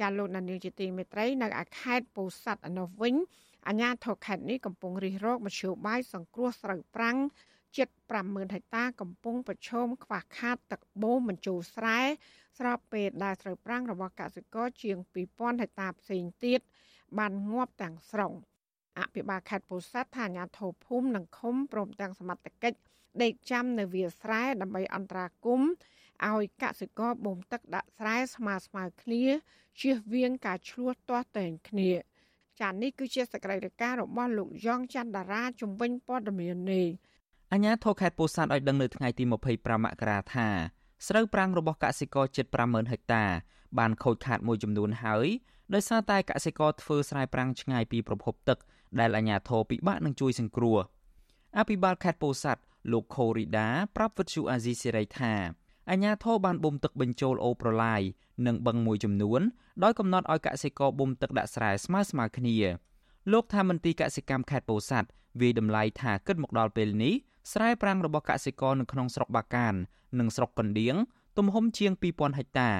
[0.00, 3.14] ចាលោកនានីជាទីមេត្រីនៅឯខេត្តពោធិ៍សាត់ឯនោះវិញ
[3.68, 7.18] អាជ្ញាធរខេត្តនេះកំពុងរិះរោចមធ្យោបាយសង្គ្រោះស្រូវប្រាំង
[7.76, 7.88] ជិត
[8.20, 12.00] 50000ហិកតាកំពុងប្រឈមខ្វះខាតទឹកបូមបញ្ចូលស្រែ
[12.58, 14.96] ស្របពេលដែលស្រូវប្រាំងរបស់កសិករជាង
[15.30, 16.60] 2000ហិកតាផ្សេងទៀត
[17.18, 18.32] បានងាប់ទាំងស្រុង
[18.98, 22.78] អភិបាលខេត្តពោធិ៍សាត់ថាអាជ្ញាធរភូមិនិងឃុំព្រមទាំងសមត្ថកិច្ច
[23.22, 25.70] ដេកចាំនៅវាលស្រែដើម្បីអន្តរាគមន៍
[26.28, 29.24] ឲ្យកសិករបូមទឹកដាក់ស្រែស្មើស្មើគ្នា
[29.80, 31.90] ជៀសវាងការឆ្លោះទាស់តែងគ្នា
[32.60, 36.86] ចា៎នេះគឺជាសកម្មភាពរបស់លោកយ៉ងច័ន្ទតារាជំវិញព័ត៌មាននេះ
[37.52, 40.48] អញ្ញាធរខេត្តពោធិ៍សាត់ឲ្យដឹងនៅថ្ងៃទី25មករាថា
[41.08, 43.24] ស្រូវប្រាំងរបស់កសិករជិត50000ហិកតា
[43.78, 45.26] បានខូចខាតមួយចំនួនហើយ
[45.74, 48.58] ដោយសារតែកសិករធ្វើស្រែប្រាំងឆ្ងាយពីប្រភពទឹក
[49.00, 50.78] ដែលអាជ្ញាធរពិបាកនឹងជួយសង្គ្រោះ
[51.58, 55.34] អភិបាលខេត្តពោធិ៍សាត់លោកខូរីដាប្រាប់វិទ្យុអាស៊ីសេរីថា
[55.90, 58.02] អាជ្ញាធរបានបូមទឹកបញ្ចូលអូប្រឡាយ
[58.46, 59.40] និងបឹងមួយចំនួន
[59.84, 62.56] ដោយកំណត់ឲ្យកសិករបូមទឹកដាក់ស្រែស្មើស្មើគ្នា
[63.32, 65.08] លោកថាមន្ទីរកសិកម្មខេត្តពោធិ៍សាត់
[65.40, 67.14] វាយតម្លៃថាគិតមកដល់ពេលនេះ
[67.52, 69.74] ស្រែប្រាំងរបស់កសិករនៅក្នុងស្រុកបាកាន
[70.18, 70.94] និងស្រុកកណ្ដៀង
[71.38, 72.70] ទំហំជាង2000ហិកតា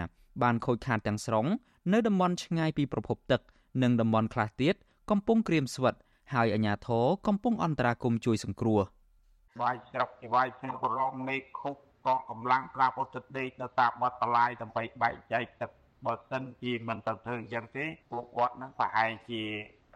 [0.43, 1.47] បានខូចខាតទាំងស្រុង
[1.93, 3.41] នៅតំបន់ឆ្ងាយពីប្រភពទឹក
[3.83, 4.75] និងតំបន់ខ្លះទៀត
[5.11, 5.95] កំពុងក្រៀមស្វិត
[6.35, 8.81] ហើយអាជ្ញាធរកំពុងអន្តរាគមជួយសង្គ្រោះ
[9.61, 11.71] បាយស្រុកជាវាយផ្សេងបរមមេឃុ
[12.07, 15.71] កកងកម្លាំងប្រាប់អត់ទឹកដេកនៅតាមមាត់បលាយដើម្បីបែកចែកទឹក
[16.07, 19.43] បើសិនជាមិនទៅធ្វើអញ្ចឹងទេពួកគាត់នឹងប្រហែលជា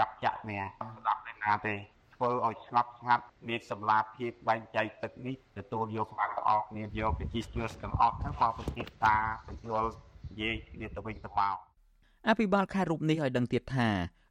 [0.00, 0.62] កັບចាក់នេះ
[0.98, 1.74] ស្ដាប់ឯណាទេ
[2.14, 9.90] ធ្វើឲ្យស្លាប់ស្ងាត់មានសម្លាភាពបែងចែកទឹកនេះទទួលយកបានទាំងអស់គ្នាយកប្រជាជនទាំងអស់ហ្នឹងក៏ប្រទេសតាបញ្យល់
[10.28, 11.56] និយាយគ្នាទៅវិញទៅមក
[12.28, 13.88] អភិបាលខេត្តរូបនេះឲ្យដឹងទៀតថា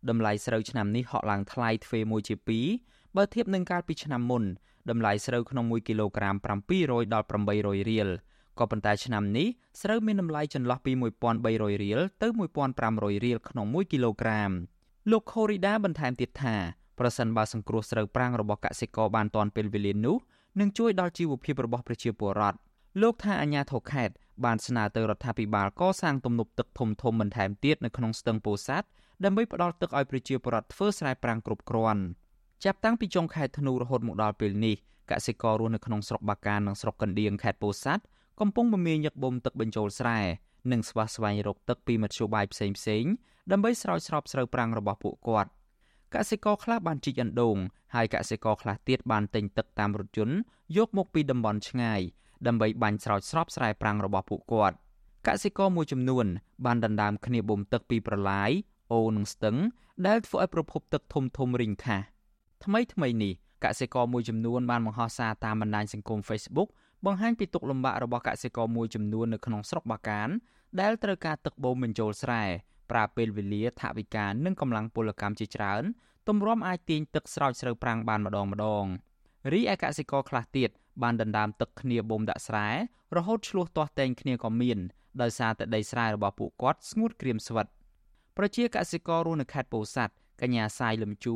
[0.09, 2.35] តម្លៃស្រូវឆ្នាំនេះហក់ឡើងថ្លៃទ្វេមួយជា
[2.75, 4.43] 2បើធៀបនឹងកាលពីឆ្នាំមុន
[4.89, 6.35] តម្លៃស្រូវក្នុង1គីឡូក្រាម
[6.75, 8.09] 700ដល់800រៀល
[8.59, 9.47] ក៏ប៉ុន្តែឆ្នាំនេះ
[9.81, 10.91] ស្រូវមានតម្លៃចន្លោះពី
[11.37, 12.27] 1300រៀលទៅ
[12.75, 14.51] 1500រៀលក្នុង1គីឡូក្រាម
[15.11, 16.55] លោកខូរីដាបន្ថែមទៀតថា
[16.99, 20.17] ប្រសិនបើសង្គ្រោះស្រូវប្រាំងរបស់កសិករបានទាន់ពេលវេលានោះ
[20.59, 22.57] នឹងជួយដល់ជីវភាពរបស់ប្រជាពលរដ្ឋ
[23.01, 24.15] លោកថាអាញាធរខេត្ត
[24.45, 28.87] បានស្នើទៅរដ្ឋាភិបាលកសាងទំនប់ទឹកធំធំបន្ថែមទៀតនៅក្នុងស្ទឹងពោធិ៍សាត់
[29.23, 32.01] ដើម្បីផ្ដល់ទឹកឲ្យប្រជាពលរដ្ឋធ្វើស្រែប្រាំងគ្រប់គ្រាន់។
[32.63, 34.75] ចាប់តាំងពីចុងខែធ្នូរហូតមកដល់ពេលនេះ
[35.11, 38.03] កសិកររស់នៅក្នុងស្រុកបាកាននិងស្រុកកណ្ដៀងខេត្តពោធិ៍សាត់
[38.39, 40.19] កំពុងមមាញឹកបូមទឹកបញ្ចូលស្រែ
[40.71, 43.03] និងស្វះស្វែងរកទឹកពីមធ្យោបាយផ្សេងផ្សេង
[43.51, 45.49] ដើម្បីស្រោចស្រពស្រូវប្រាំងរបស់ពួកគាត់
[46.15, 47.57] កសិករខ្លះបានជីកអណ្ដូង
[47.95, 50.37] ហើយកសិករខ្លះទៀតបានទិញទឹកតាមរថយន្ត
[50.77, 52.01] យកមកពីតំបន់ឆ្ងាយ
[52.47, 54.75] ដើម្បីបាញ់ស្រោចស្រពស្រែប្រាំងរបស់ពួកគាត់
[55.27, 56.25] កសិករមួយចំនួន
[56.65, 58.51] បានដណ្ដើមគ្នាបូមទឹកពីប្រឡាយ
[58.93, 59.57] អូនិងស្ទឹង
[60.07, 62.05] ដែលធ្វើឲ្យប្រភពទឹកធំធំរីងខាស់
[62.67, 66.69] ថ្មីថ្មីនេះកសិករមួយចំនួនបានបង្ហោះសារតាមបណ្ដាញសង្គម Facebook
[67.05, 70.29] បង្ហាញពីទុកលំបាករបស់កសិករមួយចំនួននៅក្នុងស្រុកបាកាន
[70.81, 72.43] ដែលត្រូវការទឹកបូមបញ្ចូលស្រែ
[72.91, 75.83] ប្រើពេលវេលាថវិកានិងកម្លាំងពលកម្មជាច្រើន
[76.27, 78.85] ទម្រាំអាចទាញទឹកស្រោចស្រូវប្រាំងបានម្ដងម្ដង
[79.53, 80.69] រីឯកសិករខ្លះទៀត
[81.03, 82.67] បានដណ្ដើមទឹកគ្នាបូមដាក់ស្រែ
[83.15, 84.79] រហូតឆ្លោះទាស់តែងគ្នាក៏មាន
[85.21, 87.67] ដោយសារតែដីស្រែរបស់ពួកគាត់ស្ងួតក្រៀមស្វិត
[88.37, 91.35] ប្រជាកសិកររស់នៅខេត្តពោធិ៍សាត់ កញ្ញាសាយលឹមជូ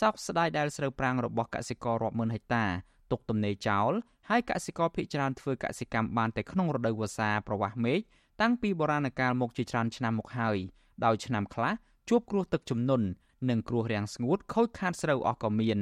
[0.00, 2.64] សោកស្ដាយដែលស្រូវប្រាំងរបស់កសិកររាប់ម៉ឺនហិកតា
[3.10, 3.92] ទុកទំនេរចោល
[4.28, 8.00] ហើយកសិករភ ieck ច្រើនធ្វើកសិកម្មបានតែក្នុងរដូវវស្សាប្រវាស់មេឃ
[8.40, 10.56] តាំងពីបុរាណកាលមកជាច្រើនឆ្នាំមកហើយ
[11.04, 11.72] ដោយឆ្នាំខ្លះ
[12.08, 13.06] ជួបគ្រោះទឹកជំនន់
[13.50, 15.78] និងគ្រោះរាំងស្ងួតខូចខាតស្រូវអស់ក៏មាន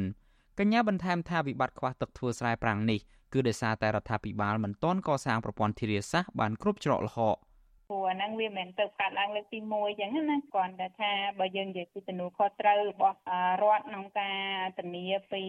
[0.58, 3.00] កញ្ញាបន្ថែមថាវិបត្តិខ្វះទឹកធ្វើស្រែប្រាំងនេះ
[3.32, 7.36] គឺដោយសារតែរដ្ឋាភិបាលមិនទាន់កសាងប្រព័ន្ធធារាសាស្ត្របានគ្រប់ច្រកល្ហក។
[7.94, 13.16] ព្រោះហ្នឹងវាមិនទៅកាត់ឡើងលើកទី1អញ្ចឹងណាគ្រាន់តែថាបើយើងនិយាយពីទំនួលខុសត្រូវរបស់
[13.62, 14.38] រដ្ឋក្នុងការ
[14.78, 15.42] ធានាពី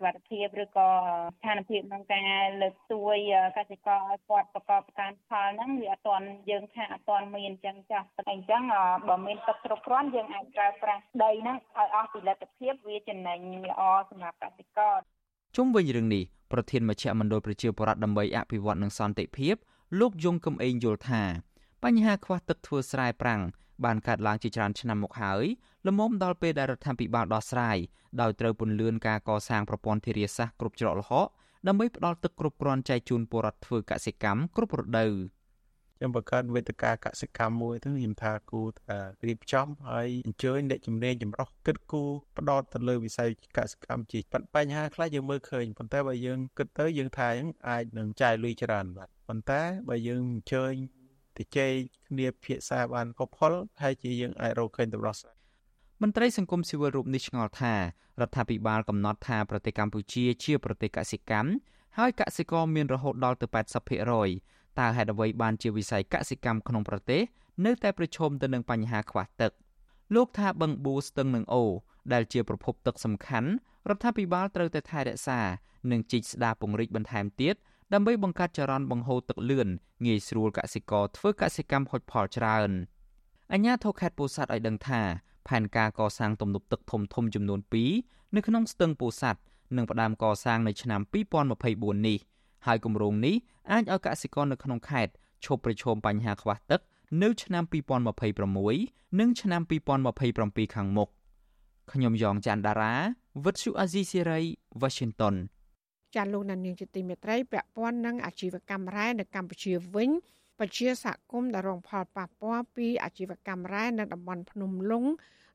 [0.00, 0.88] សុខភាពឬក៏
[1.36, 3.16] ស្ថានភាពក្នុងការលើកស្ទួយ
[3.56, 8.62] កសិករឲ្យគាត់ប្រកបការផលហ្នឹងវាអត់ទាន់យើងថាអត់ទាន់មានអញ្ចឹងចាស់អញ្ចឹង
[9.08, 13.38] បើមានទឹកគ្រប់គ្រាន់យើងអាចប្រើប្រាស់ដីហ្នឹងឲ្យអស់ពីលទ្ធភាពវាចំណេញ
[13.70, 14.94] ល្អសម្រាប់កសិករ
[15.56, 19.56] ជុំវិញរឿងនេះប្រធានមជ្ឈមណ្ឌលប្រជាពលរដ្ឋដើម្បីអភិវឌ្ឍនិងសន្តិភាព
[20.00, 21.22] លោកយងកំឯងយល់ថា
[21.84, 23.42] បញ្ហាខ្វះទឹកធ្វើស្រែប្រាំង
[23.84, 25.44] បានកើតឡើងជាច្រើនឆ្នាំមកហើយ
[25.86, 27.78] លំមដល់ពេលដែលរដ្ឋាភិបាលដោះស្រាយ
[28.20, 31.28] ដោយត្រូវពន្លឿនការកសាងប្រព័ន្ធធារាសាស្ត្រគ្រប់ច្រកល្ហក
[31.66, 35.12] ដើម្បីផ្ដល់ទឹកគ្រប់គ្រាន់ចែកជូនពលរដ្ឋធ្វើកសិកម្មគ្រប់រដូវ
[35.96, 42.02] ខ្ញុំបង្កើតវេទិកាកសិកម្មមួយទៅខ្ញុំថាគូថារៀបចំហើយអញ្ជើញអ្នកជំនាញចម្រុះគិតគូ
[42.38, 44.20] ផ្ដោតទៅលើវិស័យកសិកម្មជា
[44.56, 47.28] បញ្ហាខ្លះយើងមើលឃើញប៉ុន្តែបើយើងគិតទៅយើងថា
[47.68, 50.74] អាចនឹងចាយលុយច្រើនបាទប៉ុន្តែបើយើងអញ្ជើញ
[51.36, 51.72] ទៅជែក
[52.08, 55.36] គ្នាភាសាបានផុសផុលហើយជាយើងអាចរកឃើញដំណោះស្រាយ
[56.02, 57.80] មន្ត្រីសង្គមស៊ីវិលរូបនេះឆ្ងល់ថារ
[58.28, 61.50] ដ្ឋាភិបាលកំណត់ថាប្រទេសកម្ពុជាជាប្រទេសកសិកម្ម
[61.98, 63.46] ហើយកសិករមានរហូតដល់ទៅ
[64.12, 67.22] 80%តើហេតុអ្វីបានជាវិស័យកសិកម្មក្នុងប្រទេស
[67.66, 69.52] នៅតែប្រឈមទៅនឹងបញ្ហាខ្វះទឹក
[70.14, 71.64] លោកថាបឹងបួស្ទឹងនិងអូ
[72.12, 73.50] ដែលជាប្រភពទឹកសំខាន់
[73.88, 75.40] រដ្ឋាភិបាលត្រូវតែថែរក្សា
[75.90, 77.54] និងជីកស្ដារពង្រីកបន្ថែមទៀត
[77.94, 79.68] ដើម្បីបង្កើតចរន្តបង្ហូរទឹកលឿន
[80.06, 82.70] ងាយស្រួលកសិករធ្វើកសិកម្មហុចផលច្រើន
[83.52, 85.00] អញ្ញាធរខេត្តពោធិ៍សាត់ឲ្យដឹងថា
[85.48, 87.60] ផែនការកសាងទំនប់ទឹកធំធំចំនួន
[87.98, 89.40] 2នៅក្នុងស្ទឹងពោធិ៍សាត់
[89.76, 91.00] នឹងផ្ដើមកសាងនៅឆ្នាំ
[91.50, 92.18] 2024នេះ
[92.66, 93.34] ហើយគម្រោងនេះ
[93.70, 95.12] អាចឲ្យកសិករនៅក្នុងខេត្ត
[95.44, 96.80] ឈប់ប្រឈមបញ្ហាខ្វះទឹក
[97.22, 97.64] នៅឆ្នាំ
[98.40, 99.62] 2026និងឆ្នាំ
[100.18, 101.08] 2027ខាងមុខ
[101.92, 102.94] ខ្ញុំយ៉ងច័ន្ទដារា
[103.44, 104.40] វិទ្យុអាស៊ីសេរី
[104.82, 105.34] Washington
[106.14, 110.10] ចាលោកនាងជាទីមេត្រីពាក់ព័ន្ធនឹងអាជីវកម្មរ៉ែនៅកម្ពុជាវិញ
[110.58, 115.04] ពជាសហគមន៍ដែលរងផលប៉ះពាល់ពីអាជីវកម្មរ៉ែនៅតំបន់ភ្នំលុង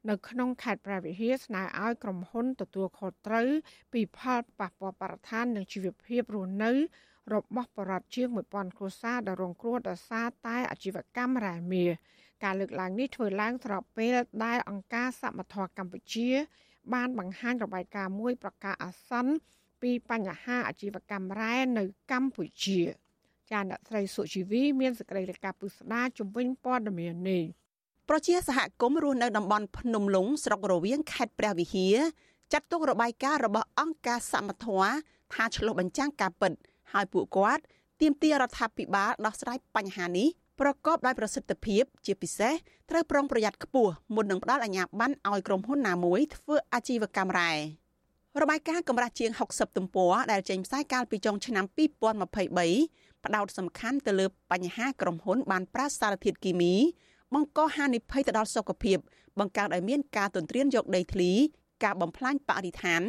[0.10, 3.48] នៅក្នុងខេត្តព្រះវិហារស្នើឲ្យក្រុមហ៊ុនទទួលខុសត្រូវ
[3.94, 6.72] ពីផលប៉ះពាល់បរិស្ថាននិងជីវភាពរស់នៅ
[7.34, 11.92] របស់ប្រជាជាង1000គ្រួសារដែលរងគ្រោះដោយសារតែអាជីវកម្មរ៉ែមាស
[12.44, 14.16] ការលើកឡើងនេះធ្វើឡើងស្របពេល
[14.46, 16.30] ដែលអង្គការសមត្ថៈកម្ពុជា
[16.94, 19.34] បានបង្ហាញរបាយការណ៍មួយប្រកាសអាសន្ន
[19.82, 22.82] ពីបញ្ហាអាជីវកម្មរ៉ែនៅកម្ពុជា
[23.52, 27.44] ចាអ្នកស្រីសុជីវីមានសេចក្តីរាយការណ៍ពុស្ដាជំវិញព័ត៌មាននេះ
[28.10, 31.98] ប្រជាសហគមន៍រស់នៅតំបន់ភ្នំលុងស្រុករវៀងខេត្តព្រះវិហារ
[32.54, 34.82] ចាត់ទុករបាយការណ៍របស់អង្គការសមត្ថៈ
[35.34, 36.52] ថាឆ្លុះបញ្ចាំងការពិត
[36.94, 37.64] ហើយពួកគាត់
[38.02, 40.28] ទាមទាររដ្ឋាភិបាលដោះស្រាយបញ្ហានេះ
[40.60, 42.54] ប្រកបដោយប្រសិទ្ធភាព ជាពិសេស
[42.90, 47.52] ត្រូវប្រុងប្រយ័ត្នខ្ពស់មុននឹងផ្ដល់អាជ្ញាប័ណ្ណឲ្យក្រុមហ៊ុនណាមួយធ្វើអាជីវកម្មរ៉ែ
[48.42, 56.74] របាយការណ៍កម្រាស់ជាង60ទំព័រដែលចេញផ្សាយកាលពីចុងឆ្នាំ2023ផ្ដោតសំខាន់ទៅលើបញ្ហាក្រុមហ៊ុនបានប្រើសារធាតុគីមី
[57.34, 58.98] បង្កហានិភ័យទៅដល់សុខភាព
[59.40, 61.32] បង្កើតឲ្យមានការទន្ទ្រានយកដីធ្លី
[61.84, 63.02] ការបំផ្លាញបរិស្ថាន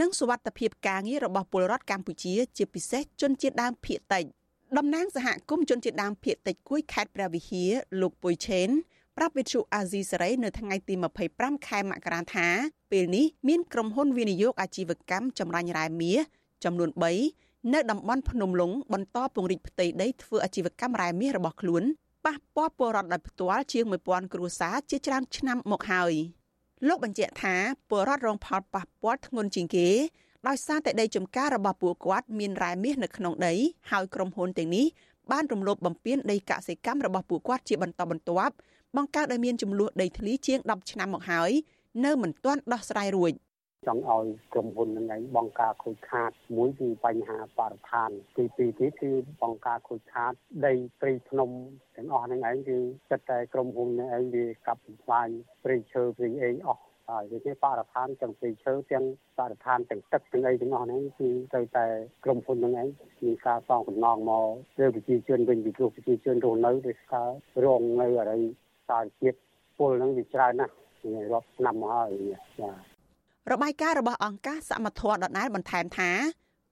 [0.00, 4.24] និងសុវត្ថិភាពការងាររបស់ពលរដ្ឋកម្ពុជា ជាពិសេសជនជាតិដើមភាគតិច
[4.78, 8.68] តំណាងសហគមន៍ជនជាតិដើមភាគតិចគួយខេត្តព្រះវិហារលោកពុយឆេន
[9.16, 10.94] ប្រាប់វិទ្យុអាស៊ីសេរីនៅថ្ងៃទី
[11.30, 12.48] 25ខែមករាថា
[12.92, 16.18] ពេលនេះមានក្រុមហ៊ុនវិនិយោគអាជីវកម្មចម្រាញ់រ៉ែមាស
[16.64, 16.90] ចំនួន
[17.30, 21.82] 3នៅតំបន់ភ្នំលុងបន្តពង្រីកផ្ទៃដីធ្វើអាជីវកម្មរ៉ែមាសរបស់ខ្លួន
[22.24, 26.12] ប៉ះពាល់ពលរដ្ឋដោយផ្ទាល់ជាង1000គ្រួសារជាច្រើនឆ្នាំមកហើយ
[26.88, 27.54] លោកបញ្ជាក់ថា
[27.88, 29.88] ពលរដ្ឋរងផលប៉ះពាល់ធ្ងន់ជាងគេ
[30.48, 33.54] ដោយសារតែដីចម្ការរបស់ពួកគាត់មានរ៉ែមាសនៅក្នុងដី
[33.90, 34.86] ហើយក្រុមហ៊ុនទាំងនេះ
[35.32, 38.54] បានរំលោភបំពានដីកសិកម្មរបស់ពួកគាត់ជាបន្តបន្ទាប់
[38.96, 41.52] បង្កើតឲ្យមានចំនួនដីធ្លីជាង10ឆ្នាំមកហើយ
[42.04, 43.32] នៅមិនទាន់ដោះស្រាយរួច
[43.86, 49.10] ចង់ឲ្យក្រុមហ៊ុននឹងឯងបង្ការខូចខាតមួយគឺបញ្ហាបរិស្ថានទីពីរទៀតគឺ
[49.42, 50.32] បង្ការខូចខាត
[50.66, 51.50] ដីព្រៃភ្នំ
[51.96, 52.78] ទាំងអស់នឹងឯងគឺ
[53.10, 55.28] ចិត្តតែក្រុមហ៊ុននឹងឯងវាកាប់បំផ្លាញ
[55.64, 59.04] ព្រៃឈើព្រៃអីអស់ហើយវាជាបរិស្ថានទាំងព្រៃឈើទាំង
[59.38, 61.86] បរិស្ថានទាំងទឹកទាំងអីទាំងអស់ហ្នឹងគឺត្រូវតែ
[62.24, 62.88] ក្រុមហ៊ុននឹងឯង
[63.22, 64.46] មានការសងសំណងមក
[64.80, 67.28] លើប្រជាជនវិញពីព្រោះប្រជាជនរស់នៅដោយសារ
[67.64, 68.42] រងនៅអរិយ
[68.88, 69.38] សារជាតិ
[69.78, 70.74] ពលហ្នឹងវាច្រើនណាស់
[71.32, 72.10] រាប់ឆ្នាំមកហើយ
[72.60, 72.70] ចា
[73.50, 76.10] របាយការណ៍របស់អង្គការសមត្ថៈដដែលបន្ថែមថា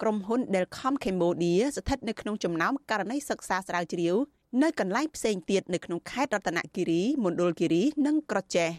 [0.02, 4.14] ក្រុមហ៊ុន Delcom Cambodia ស្ថិតនៅក្នុងចំណោមករណីសិក្សាស្រាវជ្រាវ
[4.62, 8.70] នៅកន្លែងផ្សេងទៀតនៅក្នុងខេត្តរតនគិរីមណ្ឌលគិរីនិងក្រចេះ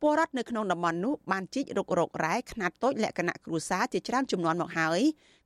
[0.00, 5.00] ពលរដ្ឋនៅក្នុងតំបន់នោះបានជីករករករ៉ែខ្នាតតូចលក្ខណៈគ្រួសារជាច្រើនចំនួនមកហើយ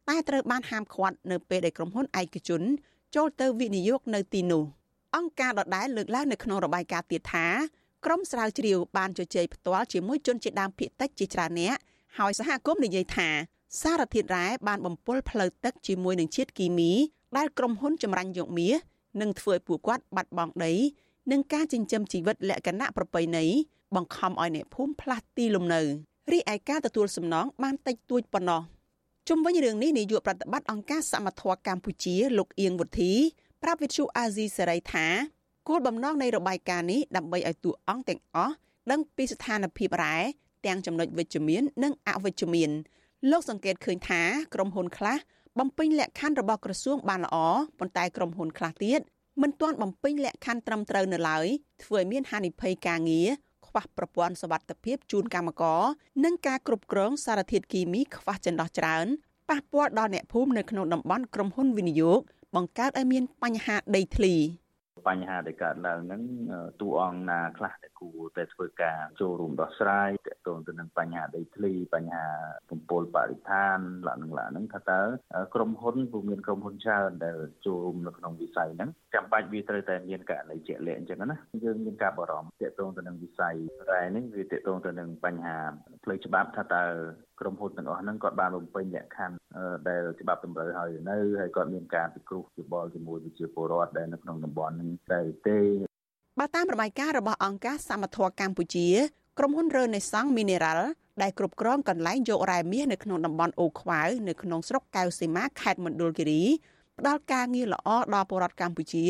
[0.08, 2.62] តែត្រូវបានហាមឃាត់នៅពេលដែលក្រុមហ៊ុនឯកជន
[3.14, 4.64] ចូលទៅវិនិយោគនៅទីនោះ
[5.16, 7.46] អង្គការដដែលលើកឡើងនៅក្នុងរបាយការណ៍ទៀតថា
[8.06, 11.76] ក្រុមស្រាវជ្រាវបានជជែកផ្ទាល់ជាមួយជនជាតិដើមភាគតិចជាច្រើនអ្នក
[12.18, 13.28] ហើយសហគមន៍និយាយថា
[13.82, 16.92] សារធាតុរ៉ែបានបំពុលផ្លូវទឹកជាមួយនឹងជាតិគីមី
[17.36, 18.74] ដែលក្រុមហ៊ុនចម្រាញ់យកមាស
[19.20, 20.72] និងធ្វើឲ្យពួកគាត់បាត់បង់ដី
[21.30, 23.44] និងការចិញ្ចឹមជីវិតលក្ខណៈប្រពៃណី
[23.94, 25.82] បង្ខំឲ្យអ្នកភូមិផ្លាស់ទីលំនៅ
[26.32, 28.62] រីឯការទទួលសំណងបានតិចតួចប៉ុណ្ណោះ
[29.28, 33.12] ជុំវិញរឿងនេះនាយកប្រតិបត្តិអង្គការសមត្ថៈកម្ពុជាលោកអៀងវុធី
[33.62, 35.06] ប្រាប់វិទ្យុអាស៊ីសេរីថា
[35.68, 38.54] គោលបំណងនៃរបាយការណ៍នេះដើម្បីឲ្យតួអង្គទាំងអស់
[38.90, 40.16] ដឹងពីស្ថានភាពរ៉ែ
[40.66, 42.70] ទាំងចំណុចវិជ្ជមាន និងអវិជ្ជមាន
[43.30, 44.22] លោកសង្កេតឃើញថា
[44.54, 45.18] ក្រុមហ៊ុនខ្លះ
[45.58, 47.36] បំពេញលក្ខខណ្ឌរបស់ក្រសួងបានល្អ
[47.78, 49.00] ប៉ុន្តែក្រុមហ៊ុនខ្លះទៀត
[49.42, 51.46] មិនទាន់បំពេញលក្ខខណ្ឌត្រឹមត្រូវនៅឡើយ
[51.82, 53.28] ធ្វើឲ្យមានហានិភ័យការងារ
[53.66, 55.82] ខ្វះប្រព័ន្ធសុវត្ថិភាពជូនកម្មករ
[56.24, 59.06] និងការគ្រប់គ្រងសារធាតុគីមីខ្វះចន្លោះច្រើន
[59.50, 62.20] ប៉ះពាល់ដល់អ្នកភូមិនៅក្នុងតំបន់ក្រុមហ៊ុនវិនិយោគ
[62.54, 64.34] បង្កើតឲ្យមានបញ្ហាដីធ្លី។
[65.08, 66.22] បញ្ហាដែលកើតឡើងហ្នឹង
[66.80, 72.26] តួអង្គណាខ្លះដែលគួរតែធ្វើការចូលរួមដោះស្រាយទាក់ទងទៅនឹងបញ្ហាដីធ្លីបញ្ហា
[72.70, 75.02] បំពុលបរិស្ថានលក្ខណៈហ្នឹងថាតើ
[75.54, 83.56] ក្រុមហ៊ុនពុំមានក្រុមហ៊ុនច្រើនដែលចូលរួមនៅក្នុងវិស័យហ្នឹងចាំបាច់វាត្រូវតែមានករណីជាក់លាក់អញ្ចឹងណាយើងមានការបារម្ភទាក់ទងទៅនឹងវិស័យ
[83.90, 85.58] រ៉ែនេះវាទាក់ទងទៅនឹងបញ្ហា
[86.04, 86.84] ផ្លូវច្បាប់ថាតើ
[87.40, 89.36] ក្រុមហ៊ុនទាំងអស់ហ្នឹងគាត់បានបំពេញលក្ខខណ្ឌ
[89.88, 95.58] ដែលច្បាប់តម្រូវឲ្យនៅហើយគាត់មានការពិគ្រោះយោបល់ជាមួយវិជាពលរដ្ឋដែលនៅក្នុងតំបន់ហ្នឹងតែទេ
[96.38, 98.88] បើតាមរបាយការណ៍របស់អង្គការសមត្ថៈកម្ពុជា
[99.38, 100.80] ក្រុមហ៊ុន Renaissance Mineral
[101.22, 106.42] ដែលគ្រប់គ្រងកន្លែងយករ៉ែមាសនៅក្នុងតំបន់អូខ្វៅនៅក្នុងស្រុកកៅសីមាខេត្តមណ្ឌលគិរី
[106.98, 109.06] ផ្ដល់ការងារល្អដល់ពលរដ្ឋកម្ពុជា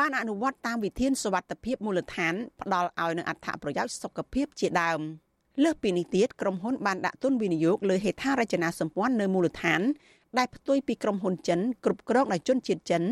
[0.00, 5.00] បានអនុវត្តតាមវិធានសុវត្ថិភាពមូលដ្ឋានផ្ដល់ឲ្យនូវអត្ថប្រយោជន៍សុខភាពជាដើម។
[5.62, 9.80] លើសពីនេះទៀតក្រុមហ៊ុនបានដាក់ទុនវិនិយោគលើហេដ្ឋារចនាសម្ព័ន្ធនៅមូលដ្ឋាន
[10.38, 13.02] ដែលផ្ទុយពីក្រុមហ៊ុនចិនគ្រប់គ្រងដោយជនជាតិចិន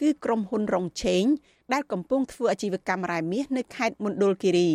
[0.00, 1.24] គឺក្រុមហ៊ុនរងឆេង
[1.72, 4.70] ដែលកំពុងធ្វើអាជីវកម្មរ៉ែមាសនៅខេត្តមណ្ឌលគិរី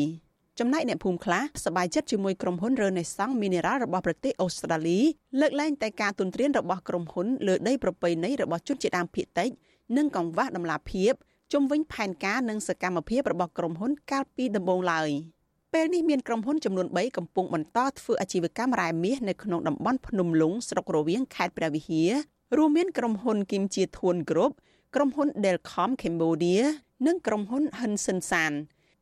[0.60, 5.00] ចំណែកអ្នកភូមិខ្លះសប្បាយចិត្តជាមួយក្រុមហ៊ុន Renaissance Mineral របស់ប្រទេសអូស្ត្រាលី
[5.40, 9.50] លើកលែងតែការទុនទ្រានរបស់ក្រុមហ៊ុនលើដីប្រពៃណីរបស់ជនជាតិដើមភាគតិច
[9.98, 11.14] និងកង្វះដំណាភាព
[11.54, 15.10] ជំវិញផែនការនិងសកម្មភាពរបស់ក្រុមហ៊ុនកាលពីដំបូងឡើយ។
[15.80, 22.12] ពេលនេះមានក្រុមហ៊ុនចំនួន3កំពុងបន្តធ្វើអាជីវកម្មរ៉ែមាសនៅក្នុងតំបន់ភ្នំលុងស្រុករវៀងខេត្តព្រះវិហារ
[22.58, 24.52] រួមមានក្រុមហ៊ុនគីមជាធួនគ្រុប
[24.96, 26.62] ក្រុមហ៊ុន Delcom Cambodia
[27.08, 28.54] និងក្រុមហ៊ុន Hansen San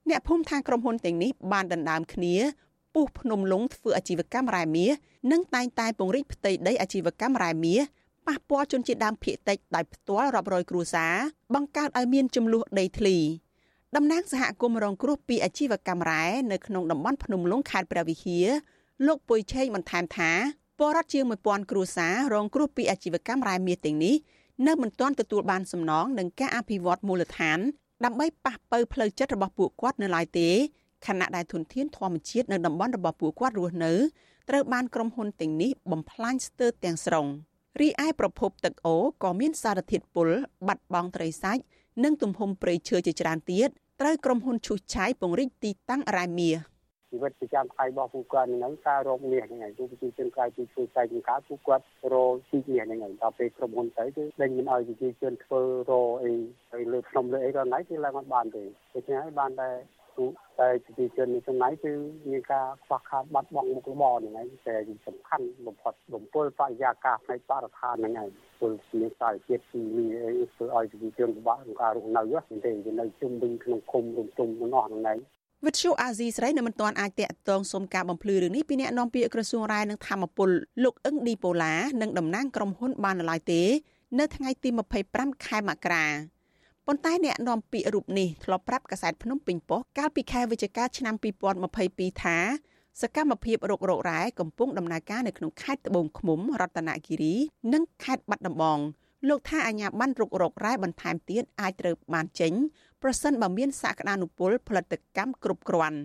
[0.09, 2.36] អ្នកភូមិថាក្រុមហ៊ុនទាំងនេះបានដណ្ដើមគ្នា
[2.93, 4.91] ពុះភ្នំលុងធ្វើអាជីវកម្មរ៉ែមាស
[5.31, 7.81] និងតែងតែពង្រីកផ្ទៃដីអាជីវកម្មរ៉ែមាស
[8.27, 11.13] ប៉ះពាល់ជនជាតិដើមភាគតិចដោយផ្ទាល់រាប់រយគ្រួសារ
[11.53, 13.17] បង្កើតឲ្យមានចំនួនដីធ្លី
[13.97, 18.47] តំណាងសហគមន៍រងគ្រោះពីអាជីវកម្មរ៉ែនៅក្នុងតំបន់ភ្នំលុងខេត្តព្រះវិហារ
[19.08, 20.32] លោកពុយឆេងបន្ថែមថា
[20.79, 24.15] ពលរដ្ឋជាង1000គ្រួសាររងគ្រោះពីអាជីវកម្មរ៉ែមាសទាំងនេះ
[24.67, 27.60] នៅមិនទាន់ទទួលបានសំណងនឹងការអភិវឌ្ឍមូលដ្ឋាន
[28.06, 30.49] ដើម្បីប៉ះប៉ូវផ្លូវចិត្តរបស់ពួកគាត់នៅឡើយទេ
[31.08, 33.93] ខណៈដែលធនធានធម្មជាតិនៅតំបន់របស់ពួកគាត់រស់នៅ
[34.49, 37.27] ត្រូវបានក្រុមហ៊ុនទាំងនេះបំផ្លាញស្ទើរទាំងស្រុង
[37.82, 40.29] រីឯប្រភពទឹកអូរក៏មានសារធាតុពុល
[40.67, 41.63] បាត់បង់ត្រីសាច់
[42.03, 43.69] និងទំហំព្រៃឈើជាច្រើនទៀត
[44.01, 46.56] ត្រូវក្រុមហ៊ុនឈូសឆាយពង្រីកទីតាំងរ៉ែមាស
[47.12, 56.32] ជីវិតប្រចាំថ្ងៃរបស់ពួកគាត់ហ្នឹងការរកមាសហ្នឹងឯងទូប្រជាជនក្រៅពីធ្វើស្រែចម្ការពួកគាត់រកជីមាសហ្នឹងឯងដល់ពេលក្រុមហ៊ុនទៅគឺដេញមិនឲ្យប្រជាជនធ្វើរកអី
[56.73, 59.69] ទៅលើភ្នំលើអីក៏ណៃគឺឡើងមិនបានទេដូច្នេះហើយបានតែ
[60.17, 60.26] ទូ
[60.60, 61.91] តែប្រជាជននៅចំណាយគឺ
[62.32, 64.76] មានការខ្វះខាតបាត់បង់មុខរបរហ្នឹងឯងតែ
[65.08, 68.28] សំខាន់បំផុតបំពុលបរិយាកាសផ្នែកបរិស្ថានហ្នឹងឯង
[68.60, 72.21] ពលមានសារជាតិពីនេះអីធ្វើឲ្យប្រជាជនពិបាកក្នុងការរស់នៅ
[72.65, 75.19] ទេវានៅជុំវិញក្នុងឃុំរំទុំទាំងអស់ហ្នឹងឯង
[75.66, 80.49] វិទ្យុអាស៊ីស្រីនៅមិនទាន់អាចតាក់ទងសុំការបំភ្លឺរឿងនេះពីអ្នកនាំពាក្យក្រសួងរាយនឹងធម្មពល
[80.84, 83.61] លោកអឹងឌីប៉ូឡានិងតំណាងក្រុមហ៊ុនបានឡើយទេ
[84.20, 84.70] នៅថ្ងៃទី
[85.07, 86.05] 25ខែមករា
[86.88, 91.15] ប៉ុន្តែអ្នកនាំពាក្យរូបនេះធ្លាប់ប្រាប់កាសែតភ្នំពេញប៉ុស្តិ៍កាលពីខែវិច្ឆិកាឆ្នាំ
[91.69, 92.38] 2022ថា
[93.01, 97.36] សកម្មភាពរករករ៉ែកំពុងដំណើរការនៅក្នុងខេត្តត្បូងឃ្មុំរតនគិរី
[97.73, 98.79] និងខេត្តបាត់ដំបង
[99.29, 102.53] លោកថាអាញាបានរុករករ៉ែបន្ថែមទៀតអាចត្រូវបានចេញ
[103.03, 105.99] ប្រសិនបើមានសក្តានុពលផលិតកម្មគ្រប់គ្រាន់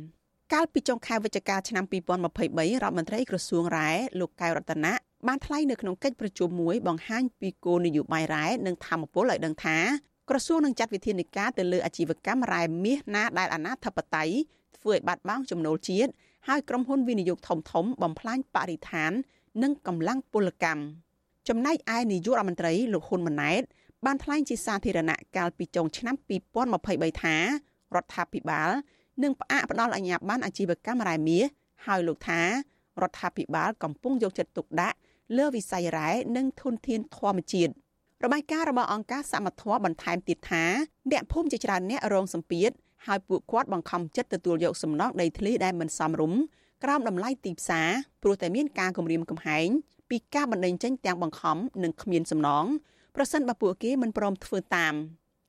[0.52, 4.92] កាលពីចុងខែវិច្ឆិកាឆ្នាំ2023រដ្ឋមន្ត្រីក្រសួងរ៉ែលោកកៅរតនា
[5.26, 9.78] បានថ្លែងនៅក្នុងកិច្ចប្រជុំមួយបង្ហាញពីគោលនយោបាយរ៉ែនិងធម្មពលឲ្យដឹងថា
[10.28, 14.34] ក្រសួងនឹងចាត់វិធានការទៅលើអាជីវកម្មរ៉ែមាសណាដែលអាណាធិបតេយ្យ
[14.76, 16.10] ធ្វើឲ្យបាត់បង់ចំណូលជាតិ
[16.48, 19.12] ហើយក្រុមហ៊ុនវិនិយោគធំធំបំផ្លាញបរិស្ថាន
[19.62, 20.82] និងកម្លាំងពលកម្ម
[21.48, 23.62] ចំណែកឯនាយករដ្ឋមន្ត្រីលោកហ៊ុនម៉ាណែត
[24.06, 26.14] បានថ្លែងជាសាធារណៈកាលពីចុងឆ្នាំ
[26.68, 27.36] 2023ថា
[27.94, 28.70] រដ្ឋាភិបាល
[29.22, 31.44] នឹងផ្អាកផ្ដល់អាជ្ញាប័ណ្ណអាជីវកម្មរ៉ែមាស
[31.86, 32.40] ហើយលោកថា
[33.02, 34.96] រដ្ឋាភិបាលកំពុងយកចិត្តទុកដាក់
[35.36, 37.72] លើវិស័យរ៉ែនិងធនធានធម្មជាតិ
[38.24, 40.64] របាយការណ៍របស់អង្គការសមត្ថៈបន្ថែមទៀតថា
[41.10, 42.70] អ្នកភូមិជាច្រើនអ្នករងសម្ពាធ
[43.06, 46.40] ហើយពួកគាត់បង្ខំចិត្តទទួលយកសំណងដីធ្លីដែលមិនសមរម្យ
[46.84, 47.88] ក្រោមតម្លៃទីផ្សារ
[48.22, 49.68] ព្រោះតែមានការគំរាមកំហែង
[50.10, 52.64] ពីការបណ្តេញចេញទាំងបង្ខំនិងគ្មានសំណង
[53.16, 54.94] ប្រសិនបើពួកគេមិនព្រមធ្វើតាម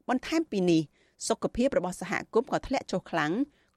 [0.09, 0.81] បន្ថែមពីនេះ
[1.27, 3.31] សុខភាពរបស់សហគមន៍ក៏ធ្លាក់ចុះខ្លាំង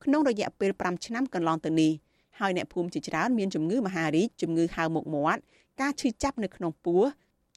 [0.05, 1.93] ក្នុងរយៈពេល5ឆ្នាំកន្លងទៅនេះ
[2.41, 5.43] ហើយអ្នកភូមិជាច្រើនមានជំងឺមហារីកជំងឺហៅមុខមាត់
[5.81, 7.03] ការឈឺចាប់នៅក្នុងពោះ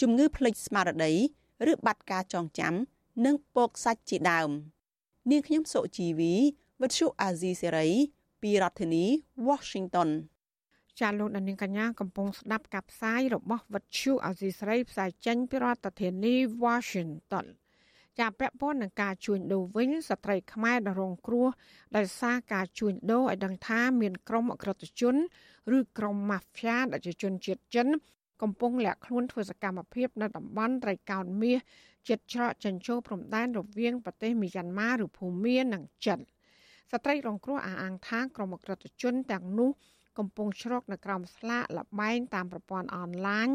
[0.02, 1.14] ជំងឺភ្លេចស្មារតី
[1.72, 2.74] ឬបាត់ការចងចាំ
[3.26, 4.50] និងពកសាច់ជាដើម
[5.32, 6.34] នាងខ្ញុំសុជីវី
[6.82, 7.88] វិទ្យុអាស៊ីសេរី
[8.42, 9.06] ពីរដ្ឋធានី
[9.48, 10.10] Washington
[11.00, 17.46] ចាលោកដានៀងកញ្ញាកំពុងស្ដាប់ការផ្សាយរបស់វិទ្យុអាស៊ីសេរីផ្សាយចេញពីរដ្ឋធានី Washington
[18.20, 21.48] ចាពាក់ព័ន្ធនឹងការជួញដូរវិញស្ត្រីខ្មែរដែលរងគ្រោះ
[21.98, 25.16] ដោយសារការជួញដូរឲ្យដឹងថាមានក្រុមអក្រិតជន
[25.78, 27.88] ឬក្រុមម៉ាហ្វ្យាដែលជាជនជាតិចិន
[28.42, 31.60] កំពុងលាក់ខ្លួនធ្វើសកម្មភាពនៅតំបន់ត្រីកោណមាស
[32.10, 36.20] ចិត្តច្រកចិញ្ចោព្រំដែនរវាងប្រទេសមីយ៉ាន់ម៉ាឬភូមានិងចិន
[36.92, 39.70] ស្ត្រីរងគ្រោះអះអាងថាក្រុមអក្រិតជនទាំងនោះ
[40.18, 43.50] កំពុងជ្រកនៅក្រោមស្លាកលបែងតាមប្រព័ន្ធអនឡាញ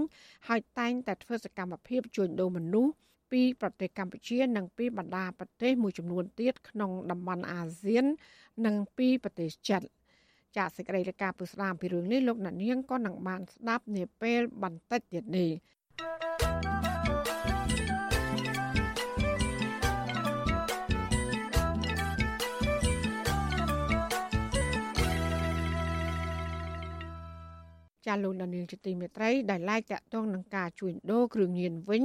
[0.48, 2.92] ហើយតែងតែធ្វើសកម្មភាពជួញដូរមនុស្ស
[3.32, 8.04] ពីប្រទេសកម្ពុជា និងពីបណ្ដាប្រទេសមួយចំនួនទៀតក្នុងតំបន់អាស៊ាន
[8.66, 9.82] និងពីប្រទេសចិន
[10.56, 15.50] ចាសសេចក្តីរាយការណ៍ពីស្ដាមពីរឿងនេះលោកអ្នកនាងក៏នឹងបានស្ដាប់នាពេលបន្តិចទៀតនេះ
[28.06, 32.02] ចាលោកនាងជាទីមេត្រីដែលឡាយតាក់ទងនឹងការជួញដូរគ្រឿងញៀនវិញ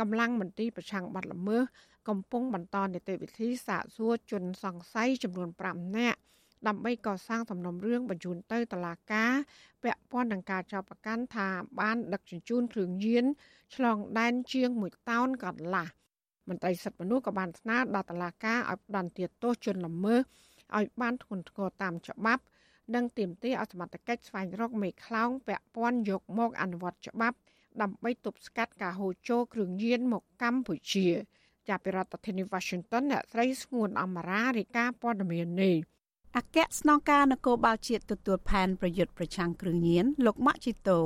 [0.00, 1.62] កម្លាំងមន្ទីរប្រឆាំងបទល្មើស
[2.08, 6.18] កំពុងបន្តនីតិវិធីសាកសួរជនសង្ស័យចំនួន5នាក់
[6.66, 9.32] ដើម្បីកសាងសំណុំរឿងបញ្ជូនទៅតុលាការ
[9.82, 11.48] ពាក់ព័ន្ធនឹងការចោទប្រកាន់ថា
[11.80, 13.24] បានដឹកជញ្ជូនគ្រឿងញៀន
[13.74, 15.88] ឆ្លងដែនជាង1តោនកន្លះ
[16.48, 20.20] មន្ត្រីសិទ្ធិមនុស្សក៏បានស្នើដល់តុលាការឲ្យផ្តន្ទាទោសជនល្មើស
[20.76, 22.42] ឲ្យបានធ្ងន់ធ្ងរតាមច្បាប់
[22.94, 27.36] និងទាមទារឲ្យសមត្ថកិច្ចស្វែងរកមេខ្លោងពាក់ព័ន្ធយកមកអនុវត្តច្បាប់
[27.82, 31.06] ដើម្បីទប់ស្កាត់ការហូរចូលគ្រឿងញៀនមកកម្ពុជា
[31.68, 35.76] ចាប់ពីរដ្ឋធានី Washington អ្នកស្រីស្ងួនអមរារាយការណ៍ព័ត៌មាននេះ
[36.38, 40.98] អគ្គស្នងការនគរបាលជាតិទទួលផែនប្រយុទ្ធប្រឆាំងគ្រឿងញៀនលោកម៉ាក់ជីតូ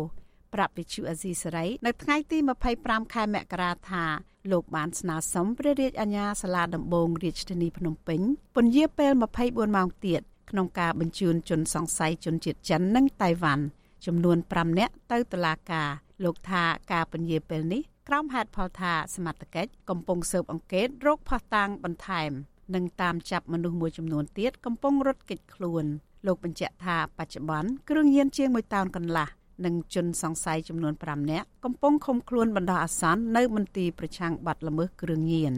[0.55, 2.39] ប្រាប់វិទ្យុអាស៊ីសេរីនៅថ្ងៃទី
[2.77, 4.05] 25ខែមករាថា
[4.51, 8.21] លោកបានស្នើសុំព្រះរាជអាជ្ញាសាលាដំបងរាជធានីភ្នំពេញ
[8.57, 9.13] ពន្យាពេល
[9.43, 10.21] 24ម៉ោងទៀត
[10.51, 13.65] ក្នុងការបញ្ជូនជនសង្ស័យជនជាតិចិននិងតៃវ៉ាន់
[14.07, 15.89] ចំនួន5នាក់ទៅតុលាការ
[16.25, 16.63] លោកថា
[16.93, 22.31] ការពន្យាពេលនេះក្រោមហេតុផលថាសមត្ថកិច្ចកំពុងស៊ើបអង្កេតរោគផោះតាំងបន្ថែម
[22.75, 25.85] និងតាមចាប់មនុស្សមួយចំនួនទៀតកំពុងរត់គេចខ្លួន
[26.27, 29.29] លោកបញ្ជាក់ថាបច្ចុប្បន្នគ្រឿងញៀនជាង1តោនកន្លះ
[29.65, 35.55] និងជនសង្ស័យចំនួន5នាក់កំពុងឃុំខ្លួនបណ្ដោះអាសន្ននៅមន្ទីរប្រឆាំងបទល្មើសគ្រឿងញៀន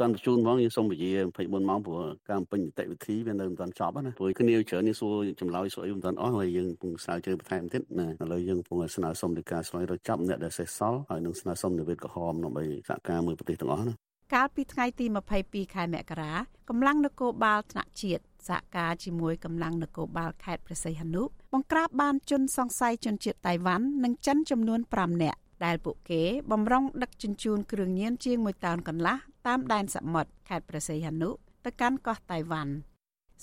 [0.00, 13.94] តាន់បញ្ជូនហ្មងយើងសូមពជា24ម៉ោងព្រោះការបំពេញនីតិវិធីវានៅមិនតាន់ចប់ណាព្រោះគ្នាច្រើននេះសួរចម្លើយសួរអីមិនតាន់អស់ហើយយើងពងស្រាវជ្រាវបន្ថែមទៀតណាឥឡូវយើងពងស្នើសុំនៃការស្វែងរកចាប់អ្នកដែលសេសសល់ហើយនឹងស្នើសុំនិវេតក្រហមដើម្បីសហការមួយប្រទេសទាំងអស់ណា
[14.34, 15.06] កាលពីថ្ងៃទី
[15.40, 16.34] 22ខែមករា
[16.68, 29.16] កម្លាំងនគរបាលថ្នាក់ជាតិសហការជាមួយកម្លាំងនគរបាលខេត្តព្រះសីហនុបង្ក្រាបបានជនសង្ស័យជនជាតិតៃវ៉ាន់និងចិនចំនួន5នាក់ដែលពួកគេបំរុងដឹកជញ្ជូនគ្រឿងញៀនជាង1តោនកន្លះ
[29.46, 31.30] តាមដែនសមុទ្រខេត្តព្រះសីហនុ
[31.64, 32.72] ទៅកាន់កោះតៃវ៉ាន់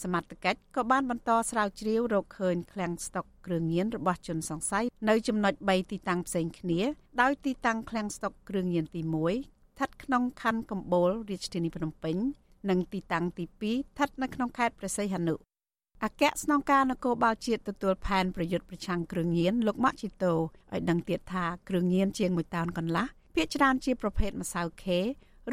[0.03, 6.81] សមត្ថកិច្ចក៏បានបន្តស្រាវជ្រាវរកឃើញឃ្លាំងស្តុកគ្រឿងញៀនរបស់ជនសង្ស័យនៅចំណុច3ទីតាំងផ្សេងគ្នា
[7.21, 12.15] ដោយទីតាំងឃ្លាំងស្តុកគ្រឿងញៀនទី1 ស្ថិតក្នុងខណ្ឌកំពូលរាជធានីភ្នំពេញ
[12.69, 15.35] និងទីតាំងទី2ស្ថិតនៅក្នុងខេត្តព្រះសីហនុ
[16.03, 23.05] អគ្គស្នងការនគរបាលជាតិទទួលផែនប្រយុទ្ធប្រឆាំងគ្រឿងញៀនលោកម៉ាក់ជីតូឲ្យដឹងទៀតថាគ្រឿងញៀនជាង1តោនកន្លះ
[23.35, 24.99] ភាគច្រើនជាប្រភេទម្សៅខេ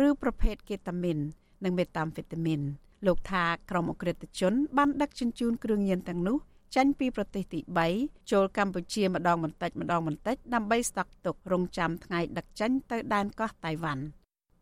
[0.06, 1.18] ឬប្រភេទកេតាមីន
[1.64, 2.60] និងមេតាំហ្វេតាមីន
[3.06, 6.36] លោកថាក្រុមអក្រិតជនបានដឹកជញ្ជូនគ្រឿងញៀនទាំងនោះ
[6.74, 7.60] ចេញពីប្រទេសទី
[7.96, 14.04] 3ចូលកម្ពុជាម្ដងបន្តិចម្ដងបន្តិចដើម្បីស្តុកទុករងចាំថ្ងៃដឹកចេញទៅដែនកោះតៃវ៉ាន់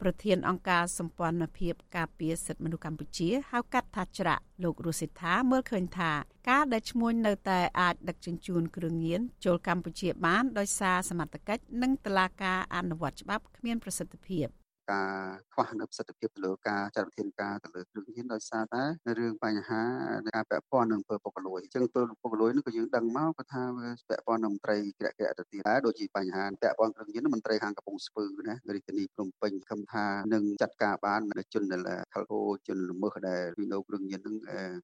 [0.01, 6.13] ប្រធានអង្គការសម្ព័ន្ធភាពការពារសិទ្ធិមនុស្សកម្ពុជាហៅកាត់ថាច្រាក់លោករស់សិដ្ឋាមើលឃើញថា
[6.51, 14.47] ការដែលឈ្មួញនៅតែអាចដឹកជញ្ជូនគ្រឿងញៀនចូលកម្ពុជាបានដោយសារសមត្ថកិច្ចនិងតុលាការអនុវត្តច្បាប់គ្មានប្រសិទ្ធភាព
[14.93, 15.11] ការ
[15.53, 18.83] ខ្វះនៅប្រសិទ្ធភាពទៅលើការចាត់វិធានការទៅលើគ្រឿងញៀនដោយសារតែ
[19.19, 19.83] រឿងបញ្ហា
[20.35, 31.21] ការពាក់ព័ន្ធនឹងអំពើពុករលួយអញ្ចឹងអំពើពុករលួយនេះក៏យើងដឹងមកគាត់ថាវាពាក់ព័ន្ធនឹងមន្ត្រីក្រាក់ក្រាក់ទៅទៀតដែរដូចជាបញ្ហាពាក់ព័ន្ធគ្រឿងញៀនមន្ត្រីខាងកំពង់ស្ពឺណារាជធានីភ្នំពេញខំថានឹងចាត់ការបាន
[31.55, 34.37] ជនដែលខលហូជនល្មើសដែលវិនិយោគគ្រឿងញៀននឹង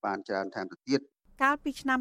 [0.04, 1.00] បានច្រើនថែមទៅទៀត
[1.44, 1.98] កាលពីឆ្នាំ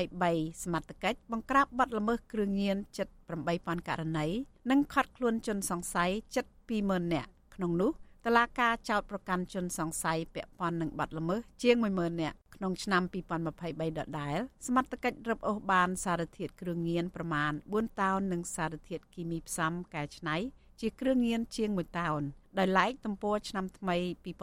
[0.00, 3.08] 2023សមត្ថកិច្ចបង្ក្រាបបទល្មើសគ្រឿងញៀនជិត
[3.48, 4.26] 8000ករណី
[4.70, 6.46] និងខាត់ខ្លួនជនសង្ស័យជិត
[6.78, 7.90] 20000នាក់ក្នុងនោះ
[8.26, 13.02] តឡាការចោតប្រកាន់ជនសង្ស័យពាក់ព័ន្ធនឹងបទល្មើសជាង10000នាក់ក្នុងឆ្នាំ
[13.50, 20.36] 2023ដដែលសមត្ថកិច្ចរឹបអូសបានសារធាតុគ្រឿងញៀនប្រមាណ4តោននិងសារធាតុគីមីផ្សំកែច្នៃ
[20.80, 22.22] ជាគ្រឿងញៀនជាង1តោន
[22.58, 23.96] ដោយឡែកទំព័រឆ្នាំថ្មី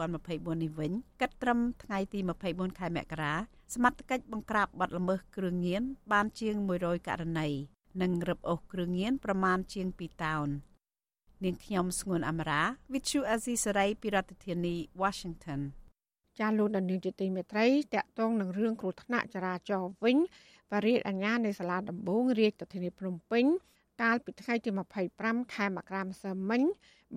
[0.04, 2.18] 2024នេះវិញកាត់ត្រឹមថ្ងៃទី
[2.48, 3.34] 24ខែមករា
[3.74, 7.48] សមត្ថកិច្ចបង្ក្រាបបទល្មើសគ្រឿងញៀនបានជាង100ករណី
[8.02, 10.48] និងរឹបអូសគ្រឿងញៀនប្រមាណជាង2តោន
[11.44, 12.62] នាងខ្ញុំស្ងួនអមរា
[12.92, 15.60] Vithu Azisaray ពីរដ្ឋធានី Washington
[16.38, 20.16] ចាលោកនាងជាទីមេត្រីតកតងនឹងរឿងគ្រោះថ្នាក់ចរាចរណ៍វិញ
[20.72, 23.44] បរិយាអាញានៃសាលាដំបងរាជធានីភ្នំពេញ
[24.02, 24.70] កាលពីថ្ងៃទី
[25.12, 26.62] 25ខែមករាម្សិលមិញ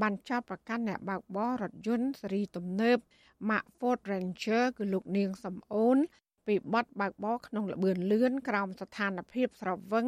[0.01, 2.97] បានចោទប្រកាន់អ្នកបើកបររថយន្តស៊េរីទំនើប
[3.49, 5.97] Mack Ford Ranger គឺលោកនាងសំអូន
[6.49, 10.07] ពីបទបើកបរក្នុងល្បឿនលឿនក្រោមស្ថានភាពស្រវឹង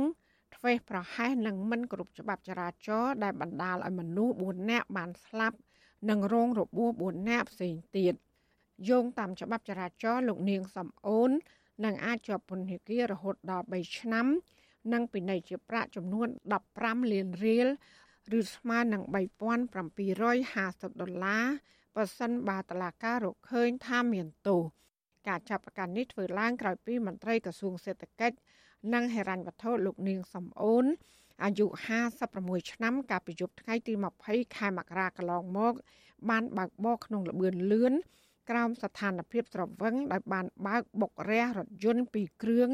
[0.55, 5.57] ធ្វេសប្រហែសនិងមិនគ្រប់ច្បាប់ចរាចរណ៍ដែលបណ្ដាលឲ្យមនុស្ស4នាក់បានស្លាប់
[6.09, 8.13] និងរងរបួស4នាក់ផ្សេងទៀត
[8.89, 11.31] យោងតាមច្បាប់ចរាចរណ៍លោកនាងសំអូន
[11.85, 14.27] នឹងអាចជាប់ពន្ធនាគាររហូតដល់3ឆ្នាំ
[14.93, 16.27] និងពិន័យជាប្រាក់ចំនួន
[16.69, 17.67] 15លានរៀល
[18.39, 19.03] ឬស្មើនឹង
[20.01, 21.45] 3750ដុល្លារ
[21.95, 24.63] បើសិនបើតឡាការរកឃើញថាមានទោស
[25.27, 28.37] ការចាប់ប្រកាន់នេះធ្វើឡើងក្រោយពីមន្ត្រីក្រសួងសេដ្ឋកិច្ច
[28.93, 30.85] និងហិរញ្ញវត្ថុលោកនាងសំអូន
[31.43, 31.65] អាយុ
[32.19, 33.93] 56ឆ្នាំកាលពីយប់ថ្ងៃទី
[34.25, 35.73] 20ខែមករាកន្លងមក
[36.29, 37.93] បានបើកបរក្នុងល្បឿនលឿន
[38.49, 42.69] ក្រោមស្ថានភាពស្រវឹងដោយបានបើកបុករះរថយន្ត2គ្រឿង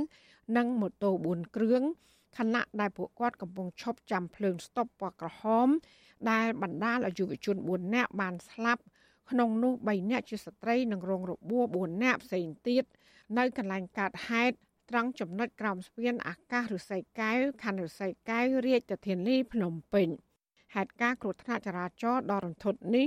[0.58, 1.82] និងម៉ូតូ4គ្រឿង
[2.38, 5.68] ខណៈដែលពួកគាត់កំពុងឈប់ចាំភ្លើងស្តុបពណ៌ក្រហម
[6.32, 8.82] ដែលបណ្ដាលឲ្យយុវជន4នាក់បានស្លាប់
[9.32, 12.84] ក្នុងនោះ3នាក់ជាស្ត្រីនិងរងរបួស4នាក់ផ្សេងទៀត
[13.38, 14.56] នៅកន្លែងកើតហេតុ
[14.90, 20.08] ត្រង់ចំណុចក្រោមស្ពានអាកាសឫស្សីកែវខណ្ឌឫស្សីកែវរាជធានីភ្នំពេញ
[20.76, 23.06] ហេតុការណ៍គ្រោះថ្នាក់ចរាចរណ៍ដ៏រន្ធត់នេះ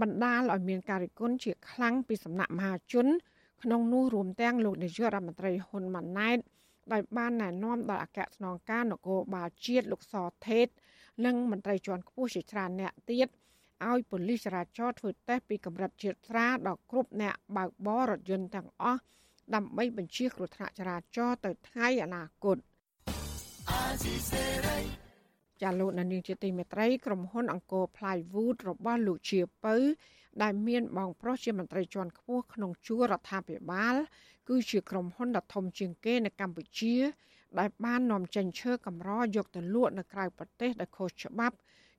[0.00, 3.06] បណ្ដាលឲ្យមានការរិះគន់ជាខ្លាំងពីសំណាក់មហាជន
[3.62, 6.38] ក្នុងនោះរួមទាំងលោកនាយករដ្ឋមន្ត្រីហ៊ុនម៉ាណែត
[6.92, 10.14] ដោយបានណែនាំដល់អគ្គស្នងការនគរបាលជាតិលោកស
[10.46, 10.66] ថេត
[11.26, 13.28] និងមន្ត្រីជាន់ខ្ពស់ជាច្រើនអ្នកទៀត
[13.88, 19.00] ឲ្យប៉ូលីសចរាចរណ៍ធ្វើតេស្តពីកម្រិតជាតិស្រាដល់គ្រប់អ្នកបើកបររថយន្តទាំងអស់
[19.54, 22.56] ដើម្បីបញ្ជាគ្រោះថ្នាក់ចរាចរណ៍ទៅថ្ងៃអនាគត
[25.62, 29.76] ចាលោកនាងជាទីមេត្រីក្រុមហ៊ុនអង្គរ Plywood របស់លោកជាពៅ
[30.42, 33.94] ដែលមានបងប្រុសជាមន្ត្រីជាន់ខ្ពស់ក្នុងជួររដ្ឋាភិបាល
[34.48, 36.96] គឺជាក្រុមហ៊ុនដ៏ធំជាងគេនៅកម្ពុជា
[37.58, 41.56] ដែលបាននាំចេញឈើកម្រយកទៅលក់នៅក្រៅប្រទេសដោយខុសច្បាប់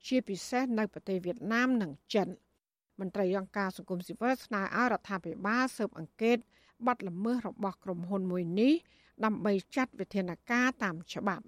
[0.07, 2.27] ជាពិសេសនៅប្រទេសវៀតណាមនិងចិន
[2.99, 6.37] មន្ត្រីអង្គការសង្គមស៊ីវិលស្នើឲ្យរដ្ឋាភិបាលស៊ើបអង្កេត
[6.87, 8.73] បទល្មើសរបស់ក្រុមហ៊ុនមួយនេះ
[9.25, 11.45] ដើម្បីចាត់វិធានការតាមច្បាប់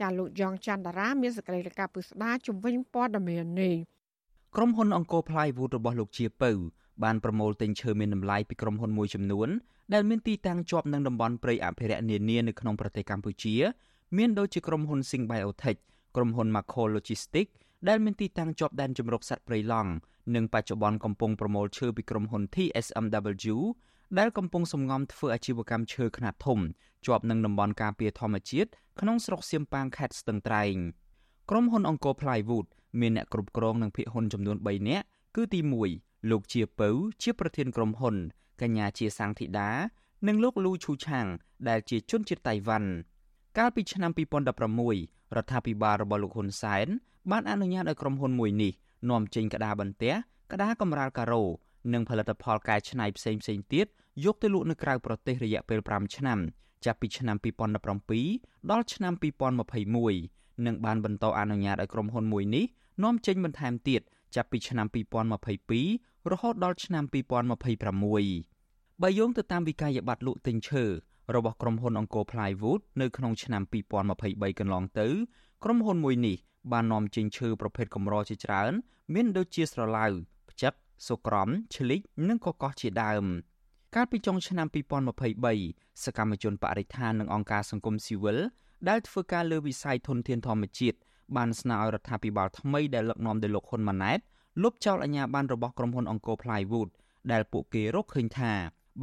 [0.00, 3.76] ចាលោកយ៉ងច័ន្ទតារាមានសេចក្តីរាយការណ៍ពិស្ដារជំវិញព័ត៌មាននេះ
[4.56, 6.50] ក្រុមហ៊ុនអង្គរ Plywood របស់លោកជាពៅ
[7.04, 9.48] បានប្រមូលទិញឈើមានតម្លៃពីក្រុមហ៊ុនមួយចំនួន
[9.94, 13.54] ដែលមានទីតាំងជាប់នឹងតំបន់ព្រៃអភិរក្សនានានៅក្នុងប្រទេសកម្ពុជា
[14.16, 15.78] មានដូចជាក្រុមហ៊ុន Sing Biotech
[16.16, 17.52] ក្រុមហ៊ុន Macro Logistics
[17.88, 19.90] ដែលមានទីតាំងជាប់ដែនជម្រកសត្វព្រៃឡង់
[20.34, 23.56] និងបច្ចុប្បន្នកំពុងប្រមូលឈើពីក្រុមហ៊ុន TSMW
[24.18, 26.58] ដែលកំពុងសំងំធ្វើអាជីវកម្មឈើខ្នាតធំ
[27.06, 28.70] ជាប់នឹងតំបន់ការពារធម្មជាតិ
[29.00, 30.76] ក្នុងស្រុកសៀមប៉ាងខេត្តស្ទឹងត្រែង
[31.50, 32.66] ក្រុមហ៊ុនអង្គរ Plywood
[33.00, 35.06] មានអ្នកគ្រប់គ្រងនិងភាគហ៊ុនចំនួន3នាក់
[35.36, 35.60] គឺទី
[35.94, 36.88] 1លោកជាពៅ
[37.22, 38.16] ជាប្រធានក្រុមហ៊ុន
[38.60, 39.70] កញ្ញាជាសាំងធីតា
[40.26, 41.26] និងលោកលូឈូឆាង
[41.68, 42.90] ដែលជាជនជាតិតៃវ៉ាន់
[43.58, 44.10] កាលពីឆ្នាំ
[44.72, 46.86] 2016រដ្ឋាភិបាលរបស់លោកហ៊ុនសែន
[47.30, 48.72] បានអនុញ្ញាតឲ្យក្រុមហ៊ុនមួយនេះ
[49.10, 50.12] នាំចេញក្តារបន្ទះ
[50.52, 51.42] ក្តារកម្រាលការ៉ូ
[51.92, 53.86] និងផលិតផលកែច្នៃផ្សេងផ្សេងទៀត
[54.24, 56.38] យកទៅលក់នៅក្រៅប្រទេសរយៈពេល5ឆ្នាំ
[56.84, 57.36] ចាប់ពីឆ្នាំ
[58.02, 59.12] 2017ដល់ឆ្នាំ
[59.90, 62.64] 2021និងបានបន្តអនុញ្ញាតឲ្យក្រុមហ៊ុនមួយនេះ
[63.04, 64.00] នាំចេញបន្ថែមទៀត
[64.36, 64.86] ចាប់ពីឆ្នាំ
[65.58, 67.04] 2022រហូតដល់ឆ្នាំ
[67.82, 70.84] 2026បើយោងទៅតាមវិក័យប័ត្រលក់ទិញឈើ
[71.34, 73.62] របស់ក្រុមហ៊ុនអង្គរ Plywood នៅក្នុងឆ្នាំ
[74.10, 75.08] 2023កន្លងទៅ
[75.64, 76.36] ក្រុមហ៊ុនមួយនេះ
[76.72, 78.72] បាននាំចេញឈើប្រភេទកម្រជាច្រើន
[79.14, 80.06] មានដូចជាស្រឡៅ
[80.50, 80.72] ផ្ចិត
[81.08, 83.24] សុក្រំឈ្លិចនិងកកោះជាដើម
[83.94, 84.66] កាលពីចុងឆ្នាំ
[85.34, 88.38] 2023សកម្មជនបរិស្ថាននិងអង្គការសង្គមស៊ីវិល
[88.88, 90.98] ដែលធ្វើការលើវិស័យធនធានធម្មជាតិ
[91.36, 94.18] បានស្នើឲ្យរដ្ឋាភិបាលថ្មីដែលដឹកនាំដោយលោកហ៊ុនម៉ាណែត
[94.62, 96.90] លុបចោលអាជ្ញាប័ណ្ណរបស់ក្រុមហ៊ុនអង្គរ Plywood
[97.32, 98.52] ដែលពួកគេរកឃើញថា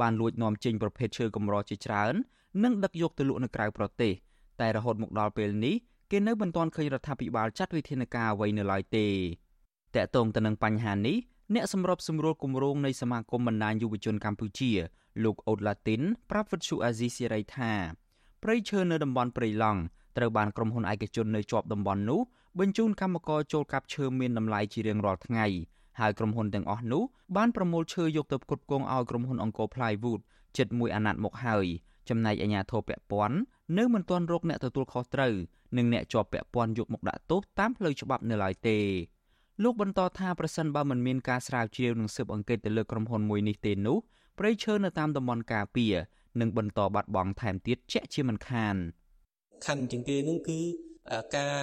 [0.00, 2.14] បានលួចនាំចេញប្រភេទឈើកម្រជាច្រើន
[2.64, 4.12] និងដឹកយកទៅលក់នៅក្រៅប្រទេស
[4.60, 5.74] តែរហូតមកដល់ពេលនេះ
[6.10, 9.06] គេនៅមិនទាន់ឃើញរដ្ឋាភិបាលចាត់វិធានការអ្វីនៅឡើយទេ
[9.96, 11.16] តកតងទៅនឹងបញ្ហានេះ
[11.54, 14.70] អ្នកសម្របសម្រួលគម្រោងនៃសមាគមបណ្ដាញយុវជនកម្ពុជា
[15.24, 17.72] លោកអូតឡាទីនប្រាប់វិទ្យុអាស៊ីសេរីថា
[18.42, 19.80] ព្រៃឈើនៅតំបន់ព្រៃឡង់
[20.16, 22.20] ត្រូវបានក្រុមហ៊ុនឯកជននៅជាប់តំបន់នោះ
[22.58, 25.46] បញ្ជូនកម្មករចូលកាប់ឈើមានតម្លៃជារៀងរាល់ថ្ងៃ
[26.00, 27.02] ហើយក្រុមហ៊ុនទាំងអស់នោះ
[27.36, 30.20] បានប្រមូលឈើយកទៅផ្គត់ផ្គង់ឲ្យក្រុមហ៊ុនអង្គរ Plywood
[30.56, 31.66] ជិតមួយអាណត្តិមកហើយ
[32.08, 33.36] ចំណែកអាជ្ញាធរពាក់ព័ន្ធ
[33.78, 35.34] នៅមិនទាន់រកអ្នកទទួលខុសត្រូវ
[35.76, 38.78] និងអ្នកជាប់ពាក់ព័ន្ធយកមកដាក់ទោសតាមផ្លូវច្បាប់នៅឡើយទេ
[39.62, 43.98] លោកបន្តថាប្រសិនបើមិនមានការស្រាវជ្រាវនិងស៊ើបអង្កេតទៅលើក្រុមហ៊ុនមួយនេះទេនោះ
[44.38, 45.94] ព្រៃឈើនៅតាមតំបន់ការពារ
[46.40, 48.76] នឹងបន្តបាត់បង់ថែមទៀតជាក់ជាមិនខាន
[49.66, 50.58] ខណ្ឌជាងគេនឹងគឺ
[51.36, 51.58] ការ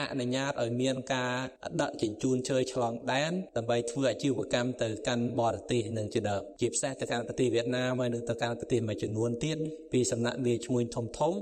[0.00, 1.34] អនុញ្ញាតឲ្យមានការ
[1.80, 9.58] ដឹកជញ្ជូនឈើឆ្លងដែនដើម្បីធ្វើអាជីវកម្មទៅកាន់បរទេសនឹងជាដើមជាពិសេសទៅកាន់ប្រទេសវៀតណាមហើយនិងទៅកាន់ប្រទេសមួយចំនួនទៀត
[9.92, 11.32] ពីសំណាក់មេឈ្មោះធំធំ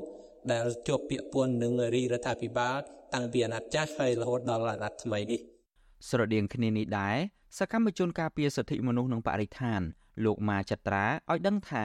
[0.53, 2.77] ដែលជាប់ពាក្យពន្ធនឹងរាជរដ្ឋាភិបាល
[3.14, 5.41] តាំងពីអាណត្តិចាស់ហើយរហូតដល់អាណត្តិថ្មីនេះ
[6.09, 7.16] ស្រដៀងគ្នានេះដែរ
[7.59, 9.81] សកម្មជនការពារសិទ្ធិមនុស្សនិងបរិស្ថាន
[10.25, 11.85] លោកម៉ាចត្រាឲ្យដឹងថា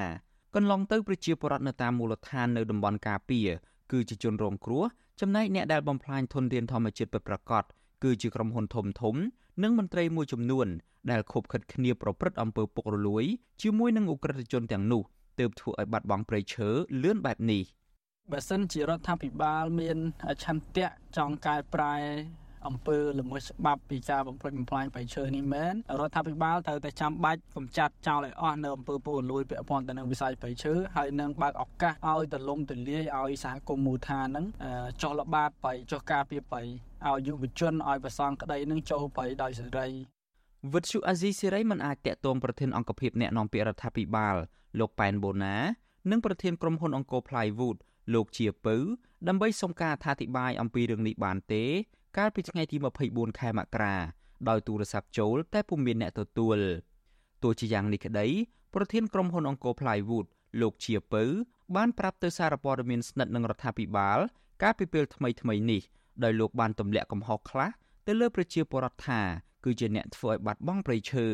[0.55, 3.49] កន្លងទៅប្រជាពលរដ្ឋនៅតាមមូលដ្ឋាននៅតំបន់ការពារ
[3.91, 4.83] គឺជាជនរងគ្រោះ
[5.20, 7.63] ចំណែកអ្នកដែលបំផ្លាញធនធានធម្មជាតិពិតប្រាកដ
[8.03, 9.15] គឺជាក្រុមហ៊ុនធំធំ
[9.63, 10.67] និងមន្ត្រីមួយចំនួន
[11.11, 13.24] ដែលខົບខិតគ្នាប្រព្រឹត្តអំពើពុករលួយ
[13.61, 15.01] ជាមួយនឹងអ ுக ្រិតជនទាំងនោះ
[15.39, 16.70] ទើបធ្វើឲ្យបាត់បង់ព្រៃឈើ
[17.03, 17.63] លឿនបែបនេះ
[18.32, 19.97] បើសិនជារដ្ឋាភិបាលមាន
[20.43, 21.95] ឆន្ទៈចង់កែប្រែ
[22.68, 34.45] អំពើល្មើសច្បាប់ពីការបំផ្លិចបំផ្លាញបៃឈើនេះមែនរដ្ឋាភិបាលត្រូវតែចាំបាច់កម្ចាត់ចោលឲ្យអស់នៅអំពើពុករលួយពាក់ព័ន្ធទៅនឹងវិស័យបៃឈើហើយនឹងបើកឱកាសឲ្យទលំទលាយឲ្យសហគមន៍មូលដ្ឋានហ្នឹង
[35.01, 36.62] ចោះល្បាតបៃចោះការពារបៃ
[37.07, 39.88] ឲ្យយុវជនឲ្យប្រសងក្តីនឹងចូលបៃដោយសេរី
[40.74, 44.36] វិទ្យុអាស៊ីសេរីមិនអាចតាក់ទងប្រធានអង្គភិបអ្នកនាំពាក្យរដ្ឋាភិបាល
[44.80, 45.57] លោកប៉ែនបូណា
[46.12, 47.78] និងប្រធានក្រុមហ៊ុនអង្គរ Plywood
[48.14, 48.76] លោកជាពៅ
[49.28, 51.66] ដើម្បីសុំការអធិប្បាយអំពីរឿងនេះបានទេ
[52.18, 53.95] កាលពីថ្ងៃទី24ខែមករា
[54.49, 56.57] ដោយទូរស័ព្ទចូលតែពុំមានអ្នកទទួល
[57.43, 58.28] ទោះជាយ៉ាងនេះក្តី
[58.74, 60.26] ប្រធានក្រុមហ៊ុនអង្គរ Plywood
[60.62, 61.24] លោកជាពៅ
[61.76, 64.20] បានប្រាប់ទៅសារព័ត៌មានស្និទ្ធនឹងរដ្ឋាភិបាល
[64.64, 65.82] កាលពីពេលថ្មីថ្មីនេះ
[66.24, 67.70] ដោយលោកបានទម្លាក់កំហុសខ្លះ
[68.07, 69.22] ទៅលើប្រជាពលរដ្ឋថា
[69.66, 71.28] គឺជាអ្នកធ្វើឲ្យបាត់បង់ព្រៃឈើ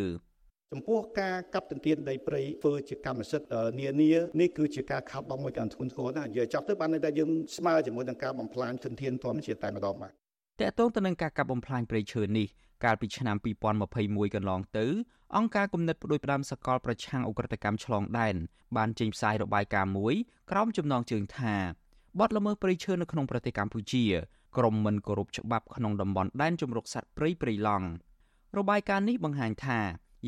[0.73, 3.47] ចំពោះការកាប់ទន្ទ្រានដីព្រៃធ្វើជាកម្មសិទ្ធិ
[3.79, 4.09] នានា
[4.41, 10.24] នេះគឺជាការខាត់បងមួយការធ្ងន់ធ្ងរណាស់និយាយចប់ទៅបានតែយើងស្មើជាមួយនឹងការបំផ្លាញទន្ទ្រានធម្មជាតិតែម្ដងបាទ
[10.61, 12.47] តកតងទៅនឹងការកាប់បំផ្លាញព្រៃឈើនេះ
[12.83, 13.35] កាលពីឆ្នាំ
[13.85, 14.85] 2021កន្លងទៅ
[15.35, 18.35] អង្គការគំនិតផ្ដួចផ្ដើមសកលប្រឆាំងអ ுக ្រិតកម្មឆ្លងដែន
[18.77, 20.15] បានចេញផ្សាយរបាយការណ៍មួយ
[20.51, 21.55] ក្រោមចំណងជើងថា
[22.19, 24.03] បទល្មើសព្រៃឈើនៅក្នុងប្រទេសកម្ពុជា
[24.57, 27.87] ក្រមមិនគោរពច្បាប់ក្នុងតំបន់ដែនជម្រកសត្វព្រៃព្រៃឡង់
[28.57, 29.79] របាយការណ៍នេះបង្ហាញថា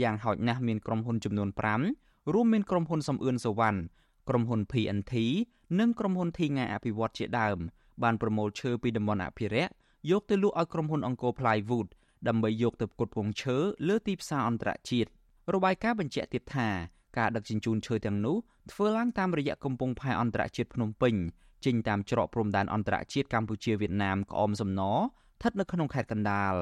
[0.01, 1.49] យ៉ាងហោចណាស់មានក្រុមហ៊ុនចំនួន
[1.91, 3.79] 5រួមមានក្រុមហ៊ុនសំអឿនសវណ្ណ
[4.29, 5.13] ក្រុមហ៊ុន PNT
[5.79, 7.57] និងក្រុមហ៊ុនធីងាអភិវឌ្ឍជាដើម
[8.03, 9.71] បានប្រមូលឈើពីតំបន់អភិរក្ស
[10.11, 11.87] យកទៅលក់ឲ្យក្រុមហ៊ុនអង្គរ Plywood
[12.27, 15.09] ដើម្បីយកទៅផ្គត់ផ្គង់ឈើលើទីផ្សារអន្តរជាតិ
[15.53, 16.69] របាយការណ៍បញ្ជាក់ទៀតថា
[17.17, 18.37] ការដឹកជញ្ជូនឈើទាំងនោះ
[18.71, 21.15] ធ្វើឡើងតាមរយៈកំពង់ផែអន្តរជាតិភ្នំពេញ
[21.65, 26.55] ចេញតាមច្រកព្រំដែនអន្តរជាតិកម្ពុជាវៀតណាមក្អមសំណស្ថិតនៅក្នុងខេត្តកណ្ដាល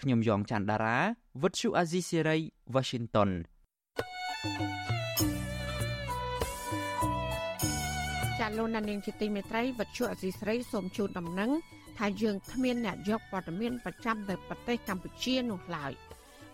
[0.00, 0.98] ខ្ញុំយ៉ងច័ន្ទដារា
[1.42, 2.38] វិទ្យុអាស៊ីសេរី
[2.74, 3.30] Washington
[8.38, 11.50] ចាលោកនាងជាទីមេត្រីវិទ្យុអាស៊ីសេរីសូមជូនដំណឹង
[12.00, 15.92] ថាយើងគ្មានអ្នកយកព័ត៌មានប្រចាំទៅប្រទេសកម្ពុជានោះឡើយ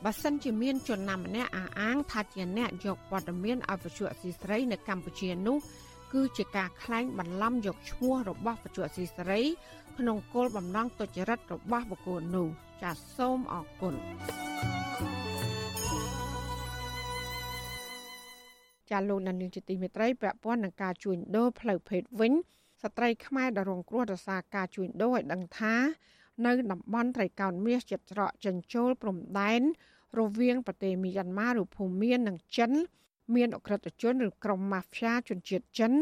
[0.05, 5.59] បើសិនជាមានជនណាម្នាក់អះអាងថាជាអ្នកយកព័ត៌មានឲ្យវិទ្យុអស៊ីសេរីនៅកម្ពុជានោះ
[6.13, 9.43] គឺជាការក្លែងបន្លំយកឈ្មោះរបស់វិទ្យុអស៊ីសេរី
[9.99, 12.49] ក្នុងគោលបំណងទុច្ចរិតរបស់បុគ្គលនោះ
[12.83, 13.95] ចាសសូមអរគុណ
[18.91, 22.33] ចាលោកនានីជាទីមេត្រីពាក់ព័ន្ធនឹងការជួញដូរផ្លូវភេទវិញ
[22.83, 25.75] ស្ត្រីខ្មែរដែលរងគ្រោះដោយសារការជួញដូរឲ្យដឹងថា
[26.47, 29.63] នៅតំបន់ត្រីកោណមាសជិតច្រកចិញ្ចូលព្រំដែន
[30.19, 32.73] រវាងប្រទេសមីយ៉ាន់ម៉ាឬភូមានិងចិន
[33.35, 35.93] មានអក្រិតជនឬក្រុមម៉ាហ្វ្យាជនជាតិចិន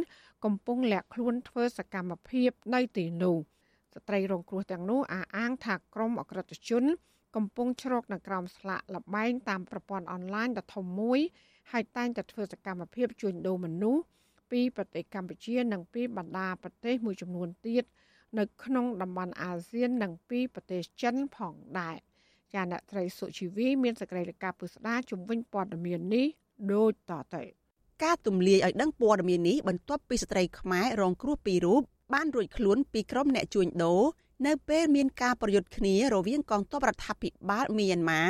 [0.45, 3.37] កំពុងលាក់ខ្លួនធ្វើសកម្មភាពនៅទីនោះ
[3.95, 6.85] ស្ត្រីរងគ្រោះទាំងនោះអះអាងថាក្រុមអក្រិតជន
[7.37, 11.21] កំពុងជ្រកនៅក្រោមស្លាកលបែងតាមប្រព័ន្ធអនឡាញដ៏ធំមួយ
[11.73, 14.03] ហើយតែងតែធ្វើសកម្មភាពជួញដូរមនុស្ស
[14.55, 17.85] ពីប្រទេសកម្ពុជា និងពីបណ្ដាប្រទេសមួយចំនួនទៀត
[18.39, 21.97] នៅក្នុងតំបន់អាស៊ាន និងពីប្រទេសចិនផងដែរ
[22.55, 26.27] ចាអ្នកត្រីសុជីវីមានសេចក្តីរាយការណ៍ពុស្ដាជំវិញព័ត៌មាននេះ
[26.73, 27.43] ដូចតទៅ
[28.05, 31.83] ការទម្លាយឲ្យដឹងព័ត៌មាននេះបន្ទាប់ពីស្ត្រីខ្មែររងគ្រោះពីររូប
[32.15, 34.03] បានរួចខ្លួនពីក្រុមអ្នកជួញដូរ
[34.47, 38.25] នៅពេលមានការប្រយុទ្ធគ្នារវាងកងទ័ពរដ្ឋាភិបាលមីយ៉ាន់ម៉ា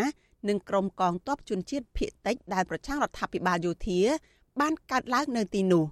[0.48, 4.00] និងក្រុមកងទ័ពជនជាតិភៀតតិចដែលប្រឆាំងរដ្ឋាភិបាលយោធា
[4.60, 5.84] បានកើតឡើងនៅទីនោះ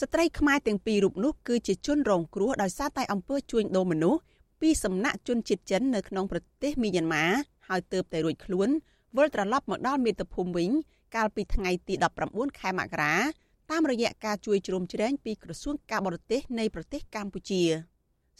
[0.00, 4.20] ស្ត្រីខ្មែរទាំងពីររូបនោះគឺជាជនរងគ្រោះដោយសារតែអំពើជួញដូរមនុស្ស
[4.60, 7.24] ពីសំណាក់ជនជាតិចិននៅក្នុងប្រទេសមីយ៉ាន់ម៉ា
[7.68, 8.68] ហើយទើបតែរួចខ្លួន
[9.16, 10.70] វិលត្រឡប់មកដល់មាតុភូមិវិញ
[11.16, 11.94] កាលពីថ្ងៃទី
[12.28, 13.14] 19ខែមករា
[13.70, 17.62] តាមរយៈការជួយជ្រោមជ្រែងពីក្រសួងការបរទេសនៃប្រទេសកម្ពុជា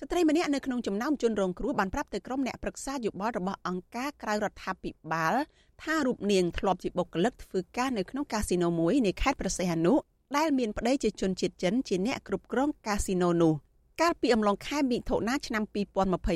[0.01, 5.35] ស្ត្រីម្នាក់នៅក្នុងចំណោមជនរងគ្រោះបានប្រាប់ទៅក្រុមអ្នកប្រឹក្សាយោបល់របស់អង្គការក្រៅរដ្ឋាភិបាល
[5.83, 9.95] ថារូបនាងធ្លាប់ជាបុគ្គលិកធ្វើការនៅក្នុងកាស៊ីណូមួយនៃខេត្តប្រសេះអនុ
[10.35, 13.53] ដែលមានប្តីជាជនជាតិចិនជាអ្នកគ្រប់គ្រងកាស៊ីណូនោះ
[14.01, 15.63] កាលពីអំឡុងខែមិថុនាឆ្នាំ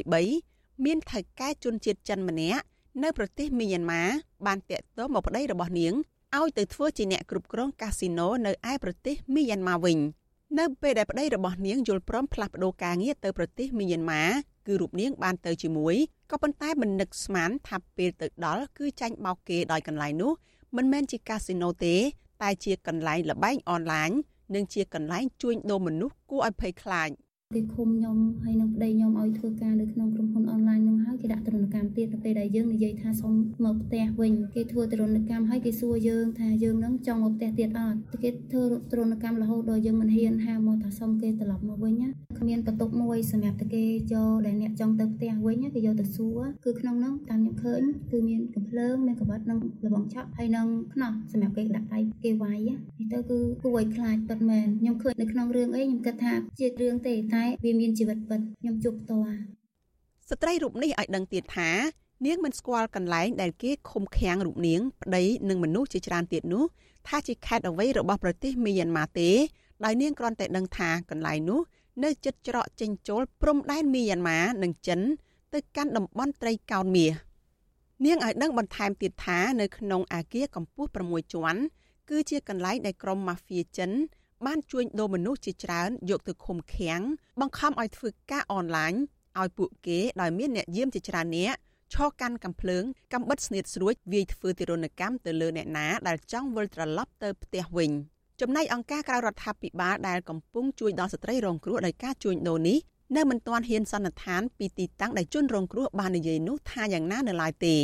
[0.07, 2.63] 2023មានថៅកែជនជាតិចិនម្នាក់
[3.03, 4.03] នៅប្រទេសមីយ៉ាន់ម៉ា
[4.47, 5.95] បានតាក់ទងមកប្តីរបស់នាង
[6.39, 9.99] ឲ្យទៅធ្វើជាអ្នកគ្រប់គ្រងកាស៊ីណូនៅឯប្រទេសមីយ៉ាន់ម៉ាវិញ
[10.59, 14.23] នៅពេលដែលប្តីរបស់នាងយល់ព្រមផ្លាស់ប្ដូរការងារទៅប្រទេសមីយ៉ាន់ម៉ា
[14.67, 15.97] គឺរូបនាងបានទៅជាមួយ
[16.31, 20.33] ក៏ប៉ុន្តែមិននឹកស្មានថាពេលទៅដល់គឺចាញ់បោកគេដោយកន្លែងនោះ
[20.77, 21.97] មិនមែនជាកាស៊ីណូទេ
[22.43, 24.11] តែជាកន្លែងលបែងអនឡាញ
[24.55, 27.09] និងជាកន្លែងជួញដូរមនុស្សគួរឲ្យភ័យខ្លាច។
[27.57, 33.33] គេឃុំខ្ញុំហើយនឹងប្តីខ្ញុំឲ្យធ្វើការនៅក្នុងក្រុមហ៊ុនអនឡាញនោះហើយគេដាក់ទរណកម្មទៀតទៅពេលដែលយើងនិយាយថាសុំ
[33.65, 52.77] មកផ្ទះវិញគេធ្វើទរណកម្មហើយគេសួរយើងថាយើងនឹងចង់មកផ្ទះទៀតអត់គេធ្វើទរណកម្មរហូតដល់យើងមិនហ៊ានហាមកថាសុំគេត្រឡប់មកវិញណាគ្មានបន្ទុកមួយសម្រាប់តែគេយកដែលអ្នកចង់ទៅផ្ទះវិញគេយកទៅសួរគឺក្នុងនោះតាមខ្ញុំឃើញគឺមានកំភ្លើងមានកបាត់និងលបងឆក់ហើយនឹងខ្នោះសម្រាប់គេដាក់ដៃគេវាយនេះ
[53.13, 59.41] ទៅគឺគួរឲ្យខ្លាចពិតមែនខ្ញុំឃើញនៅក្នុងរឿងអីខ្ញុំគិតថាជារឿងទេតែតែវាមានជីវិតពិតខ្ញុំជួបផ្ទាល់
[60.29, 61.71] ស្ត្រីរូបនេះឲ្យដឹងទៀតថា
[62.27, 66.65] នាងមិនស្គាល់កន្លែងដែលគេឃុំឃាំងរូបនាងប្តីនិងមនុស្សជាច្រើនទៀតនោះ
[67.09, 69.31] ថាជាខេត្តអ្វីរបស់ប្រទេសមីយ៉ាន់ម៉ាទេ
[69.85, 71.61] ដោយនាងគ្រាន់តែដឹងថាកន្លែងនោះ
[72.05, 75.01] នៅជិតច្រកចេញចូលព្រំដែនមីយ៉ាន់ម៉ានិងចិន
[75.55, 77.13] ទៅកាន់តំបន់ត្រីកោណមាស
[78.05, 81.61] នាងឲ្យដឹងបន្ថែមទៀតថានៅក្នុងអាគារកម្ពស់6ជាន់
[82.11, 83.91] គឺជាកន្លែងដែលក្រុមម៉ាហ្វៀចិន
[84.47, 87.01] បានជួញដូរមនុស្សជាច្រើនយកទៅឃុំឃាំង
[87.41, 88.93] បង្ខំឲ្យធ្វើការអនឡាញ
[89.41, 91.55] ឲ្យពួកគេដោយមានអ្នកយាមជាច្រើនអ្នក
[91.95, 92.85] ឈរកាន់កំភ្លើង
[93.15, 97.91] កំបិតស្នៀតស្រួចវាយធ្វើទារុណកម្មទៅលើអ្នកណាដែលចង់វិលត្រឡប់ទៅផ្ទះវិញ
[98.41, 102.79] ចំណែកអង្គការក្រៅរដ្ឋាភិបាលដែលកំពុងជួយដល់ស្ត្រីរងគ្រោះដោយការជួញដូរនេះ
[103.17, 107.77] នៅមិនទាន់ហ៊ានសន្និដ្ឋានពីទីតាំងដែលជនរងគ្រោះបាននិយាយនោះថាយ៉ាងណានៅឡើយទេ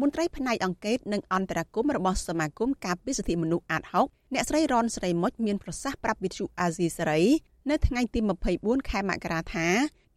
[0.00, 7.22] មន្ត្រីផ្នែកអង្គការនិងអន្តរកម្មរបស់សមាគមការពារសិទ្ធិមនុស្សអាត6 អ្នកស្រីរនស្រីមុចមានប្រសាសន៍ប្រាប់វិទ្យុអាស៊ីសេរី
[7.70, 8.20] នៅថ្ងៃទី
[8.54, 9.68] 24ខែមករាថា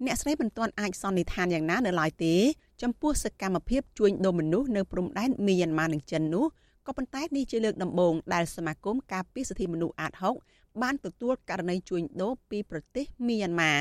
[0.06, 2.36] អ្នកស្រីមិនទាន់អាចសន្និដ្ឋានយ៉ាងណានៅឡើយទេ
[2.82, 6.46] ចំពោះសកម្មភាពជួញដូរមនុស្សនៅព្រំដែនមីយ៉ាន់ម៉ានិងចិននោះ
[6.88, 10.14] ក៏ប៉ុន្តែនេះជាលើកដំបូងដែលសមាគមការពារសិទ្ធិមនុស្សអាត
[10.48, 13.74] 6បានទទួលករណីជួញដូរពីប្រទេសមីយ៉ាន់ម៉ា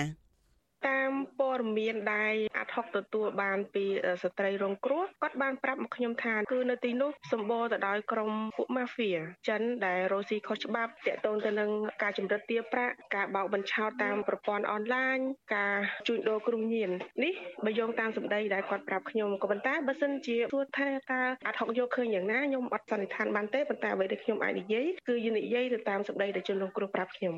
[0.88, 1.10] តាម
[1.40, 3.84] ព័ត៌មានដែលអាត់ហុកទទួលបានពី
[4.22, 9.10] ស្ត្រីរងគ្រោះគាត់បានប្រាប់មកខ្ញុំថាគឺនៅទីនោះសម្បូរទៅដោយក្រុមពួកម៉ាហ្វៀ
[9.48, 11.70] ចិនដែលរស់ស៊ីខុសច្បាប់តាក់ទងទៅនឹង
[12.02, 15.18] ការចម្រិតទារប្រាក់ការបោកបញ្ឆោតតាមប្រព័ន្ធអនឡាញ
[15.56, 15.76] ការ
[16.06, 16.90] ជួញដូរគ្រឿងញៀន
[17.24, 27.36] នេះបើយោងតាមសម្ដីដែលគាត់ប្រាប់ខ្ញុំក៏ប៉ុន្តែបើសិនជាសួរថាតើអាត់ហុកយកឃើញយ៉ាងណាខ្ញុំអត់សន្និដ្ឋានបានទេប៉ុន្តែអ្វីដែលខ្ញុំអាចនិយាយគឺយនិយាយទៅតាមសម្ដីដែលជនរងគ្រោះប្រាប់ខ្ញុំ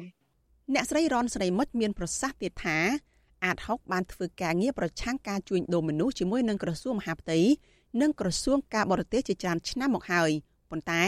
[0.75, 2.79] អ្នកស្រីរនស្រីមុចមានប្រសាសន៍ទៀតថា
[3.45, 7.39] អាត6បានធ្វើការងារប្រឆាំងការជួញដូរមនុស្សជាមួយនឹងក្រសួងមហាផ្ទៃ
[8.01, 10.31] និងក្រសួងការបរទេសជាច្រើនឆ្នាំមកហើយ
[10.71, 11.05] ប៉ុន្តែ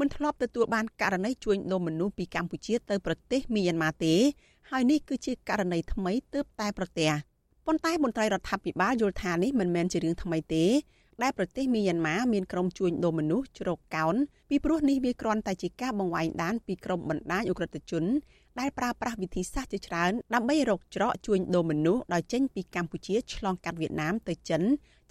[0.00, 4.14] មិនធ្លាប់ទទួលបានករណីជួញដូរមនុស្សពីកម្ពុជាទៅប្រទេសមីយ៉ាន់ម៉ាទេ
[4.70, 7.10] ហើយនេះគឺជាករណីថ្មីទើបតែប្រទះ
[7.66, 10.64] ប៉ុន្តែមន្ត្រីរដ្ឋាភិបាលយល់ថានេះមិនមែនជារឿងថ្មីទេ
[11.22, 14.14] ដែលប្រទេសមីយ៉ាន់ម៉ាមានក្រុមជួញដូរមនុស្សជ្រកកោន
[14.48, 18.04] ពីព្រោះនេះវាគ្រាន់តែជាការបង្វែងដានពីក្រុមបណ្ដាញអ ுக ្រិតជន
[18.60, 24.62] ដែលប្រើប្រាស់វិធីសាស្ត្រជាច្រើនដើម្បីរកច្រកជួញដូរមនុស្សដោយចេញពីកម្ពុជាឆ្លងកាត់វៀតណាមទៅចិន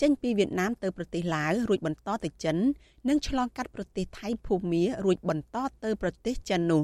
[0.01, 2.57] ចេញពីវៀតណាមទៅប្រទេសឡាវរួចបន្តទៅចិន
[3.09, 6.83] និងឆ្លងកាត់ប្រទេសថៃភូមារួចបន្តទៅប្រទេសចិននោះ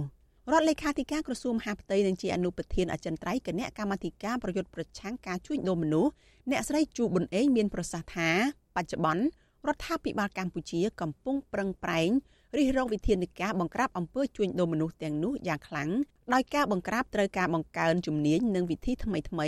[0.52, 6.12] រដ្ឋលេខាធិការក្រសួងមហាផ្ទៃនិងជាអនុប្រធានអចិន្ត្រៃយ៍គណៈកម្មាធិការប្រយុទ្ធប្រឆាំងការជួញដូរមនុស្ស
[6.52, 8.30] អ្នកស្រីជូប៊ុនអេងមានប្រសាសន៍ថា
[8.76, 9.24] បច្ចុប្បន្ន
[9.68, 12.10] រដ្ឋាភិបាលកម្ពុជាកំពុងប្រឹងប្រែង
[12.58, 15.90] រិះរងវិធានការបង្ក្រាបអំពើជួញដូរមនុស្សទាំងនោះយ៉ាងខ្លាំង
[16.34, 19.48] ដោយការបង្ក្រាបត្រូវការបង្កើនជំនាញនិងវិធីថ្មីថ្មី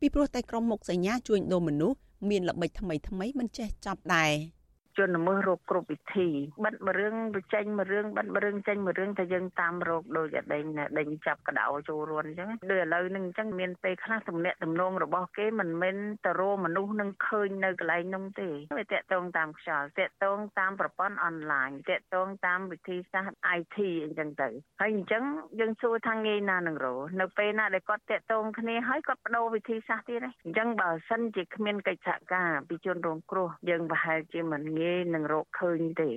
[0.00, 1.98] ពីព្រោះតែក្រុមមុខសញ្ញាជួញដូរមនុស្ស
[2.30, 4.32] មានល្បិចថ្មីថ្មីមិនចេះចប់ដែរ
[4.98, 6.28] ជនល្មើសរោគគ្រប់វិធី
[6.64, 10.64] បិទមួយរឿងទៅចេញមួយរឿងបិទមួយរឿងចេញមួយរឿងតែយើងតាមរោគដូចតែដេញ
[10.98, 24.48] ដេញចាប់កដោចូលរួនអញ្ចឹងដូចឥឡូវហ្នឹងអញ្ចឹងមានពេលខ្លះទំនាក់ទំនងរបស់គេមិនមែនទៅរោមនុស្សនឹងឃើញនៅកន្លែងនោះទេវាតាក់ទងតាមខ្យល់តាក់ទងតាមប្រព័ន្ធអនឡាញតាក់ទងតាមវិធីសាស្ត្រ IT អញ្ចឹងទៅ
[24.80, 25.24] ហើយអញ្ចឹង
[25.60, 34.81] យើងសួរថាងាយណានឹងរោនៅពេលណាដែលគាត់តាក់ទងគ្នាហើយគាត់បដូរវិធីសាស្ត្រទៀតហ្នឹងអញ្ចឹងបើសិនជាគ្មានកិច្ចសហការពីជនរងគ្រោះយើងប្រហែលជាមិនងាយ
[35.14, 36.10] នឹងរកឃើញទេ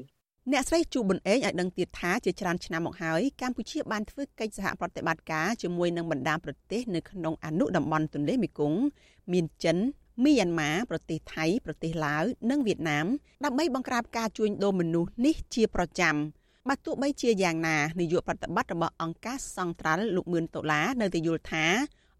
[0.51, 8.79] អ្នកស្រីជូប៊ុនអេងឲ្យដឹងទៀតថាជាច្រើនឆ្នាំមកហើយកម្ពុជាបានធ្វើកិច្ចសហប្រតិបត្តិការជាមួយនឹងបណ្ដាប្រទេសនៅក្នុងអនុតំបន់ទន្លេមេគង្គ
[9.33, 9.77] មានចិន
[10.23, 13.05] មីយ៉ាន់ម៉ាប្រទេសថៃប្រទេសឡាវនិងវៀតណាម
[13.45, 16.15] ដើម្បីបង្ក្រាបការជួញដូរមនុស្សនេះជាប្រចាំ
[16.69, 21.65] បើទោះបីជាយ៉ាងណានាយកប្រតិបត្តិរបស់អង្គការសង្ត្រាល់លោកមឿនដុល្លារនៅតែយល់ថា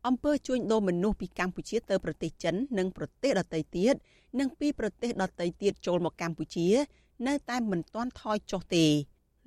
[0.08, 3.96] អំពើជួញដូរមនុស្សពីកម្ពុជាទៅប្រទេសចិននិងប្រទេសដទៃទៀត
[4.40, 6.68] និងពីប្រទេសដទៃទៀតចូលមកកម្ពុជា
[7.28, 8.86] នៅតែមិនទាន់ថយចុះទេ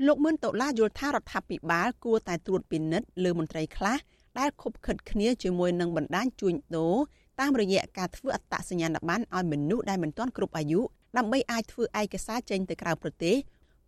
[0.06, 3.98] លោកមឿនដុល្លារយល់ថារដ្ឋាភិបាលគួរតែត្រួតពិនិត្យលើមន្ត្រីខ្លះ
[4.38, 6.96] ដែលខុបខិតគ្នាជាមួយនឹងបណ្ដាញជួញដូរ
[7.40, 10.80] តាមរយៈការធ្វើអត្តសញ្ញាណប័ណ្ណឲ្យមនុស្សដែលមិនទាន់គ្រប់អាយុ
[11.16, 13.36] ដើម្បីអាចធ្វើឯកសារចេញទៅក្រៅប្រទេស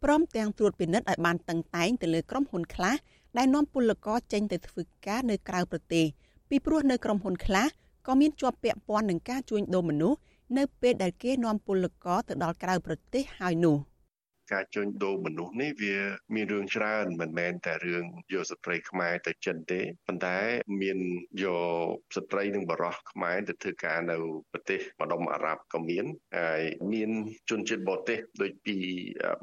[0.03, 2.97] ព្រមទាំងត្រួតពិនិត្យឲ្យបានតឹងតែងទៅលើក្រុមហ៊ុនខ្លះ
[3.39, 6.07] ដែលនាំពលករចេញទៅធ្វើការនៅក្រៅប្រទេស
[6.51, 7.67] ពីព្រោះនៅក្រុមហ៊ុនខ្លះ
[8.07, 10.19] ក៏មានជាប់ពាក់ព័ន្ធនឹងការជួញដូរមនុស្ស
[10.57, 13.77] នៅពេលដែលគេនាំពលករទៅដល់ក្រៅប្រទេសហើយនោះ។
[14.53, 15.97] ការជួញដូរមនុស្សនេះវា
[16.35, 20.39] មានរឿងច្រើនមិនមែនតែរឿងយកស្ត្រីខ្មែរទៅចិនទេប៉ុន្តែ
[20.83, 20.99] មាន
[21.45, 21.47] យ
[21.85, 21.87] ក
[22.17, 24.17] ស្ត្រីនិងបរោះខ្មែរទៅធ្វើការនៅ
[24.53, 26.05] ប្រទេសម្ដុំអារ៉ាប់ក៏មាន
[26.39, 27.11] ហើយមាន
[27.51, 28.77] ជនជាតិបរទេសដូចពី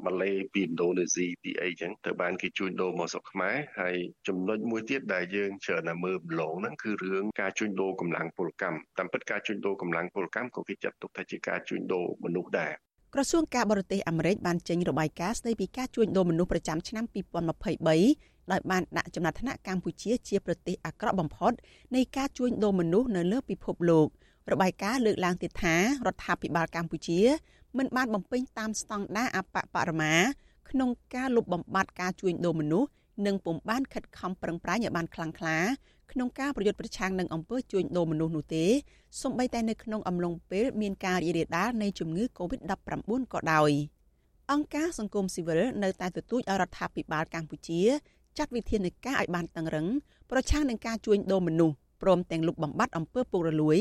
[0.04, 3.96] ម៉ាឡេពីឥណ្ឌូនេស៊ីពីអីចឹងទៅបានគេជួញដូរមកស្រុកខ្មែរហើយ
[4.28, 12.74] ចំណុចមួយទៀតដែលយើងច្រើនតែមើលម្លងហ្នឹងគឺរឿងការជួញដូរកម្លាំងពលកម្មតាមពិតការជួញដូរកម្លាំងពលកម្មក៏គេចាត់ទុកថាជាការជួញដូរមនុស្សដែរ
[13.14, 17.04] ក្រសួងការបរទេសអាមេរិកបានចេញរបាយការណ៍ស្ដីពីការជួញដូរមនុស្សប្រចាំឆ្នាំ
[17.78, 21.52] 2023ដោយបានដាក់ចំណាត់ថ្នាក់កម្ពុជាជាប្រទេសអាក្រក់បំផុត
[21.94, 24.06] នៃការជួញដូរមនុស្សនៅលើពិភពលោក
[24.52, 27.20] របាយការណ៍លើកឡើងទៀតថារដ្ឋាភិបាលកម្ពុជា
[27.78, 30.14] មិនបានបំពេញតាមស្តង់ដារអបបរមា
[30.70, 32.88] ក្នុងការលុបបំបាត់ការជួញដូរមនុស្ស
[33.26, 35.58] និងពុំបានខិតខំប្រឹងប្រែងឲ្យបានខ្លាំងក្លា
[36.12, 38.64] ក្នុងការប្រយុទ្ធប្រឆាំងនឹងអំពើជួញដូរមនុស្សនោះទេ
[39.22, 43.70] សូម្បីតែនៅក្នុងអំឡុងពេលមានការរីករាលដាលនៃជំងឺ Covid-19 ក៏ដោយ
[44.52, 47.82] អង្គការសង្គមស៊ីវិលនៅតែទទូចឲ្យរដ្ឋាភិបាលកម្ពុជា
[48.38, 49.86] ចាត់វិធានការឲ្យបានតឹងរឹង
[50.30, 53.78] ប្រឆាំងនឹងការជួញដូរមនុស្សព្រមទាំងលុបបំបាត់អំពើពុករលួយ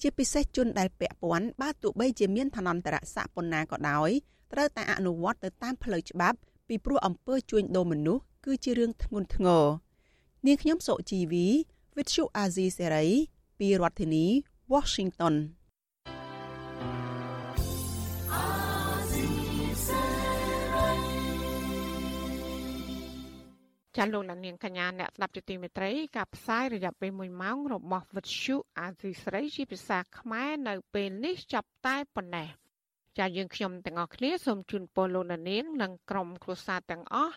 [0.00, 4.10] ជាពិសេសជនដែលពាក់ព័ន្ធបើទោះបីជាមានឋានន្តរស័ក្តិប៉ុណ្ណាក៏ដោយ
[4.52, 9.64] ត្រូវតែអនុវត្តទៅតាមផ្លូវច្បាប់ពីព្រោះអំពើជួញដូរមនុស្សគឺជារឿងធ្ងន់ធ្ងរ
[10.46, 11.46] នាងខ្ញុំសុជីវី
[11.96, 13.10] With you Azizi Serai
[13.58, 14.26] ពីរដ្ឋធានី
[14.72, 15.34] Washington
[23.96, 32.48] ចាលោកលានកញ្ញាអ្នកស្ដាប់ជាទីមេត្រីការផ្សាយរយៈពេល1ម៉ោងរបស់វិទ្យុអាស៊ីស្រីជាភាសាខ្មែរនៅពេលនេះចាប់តែប៉ុណ្ណេះ
[33.18, 37.36] ចាយើងខ្ញុំទាំងអស់គ្នាសូមជូនពរលោកនាង និងក្រុមគ្រួសារទាំងអស់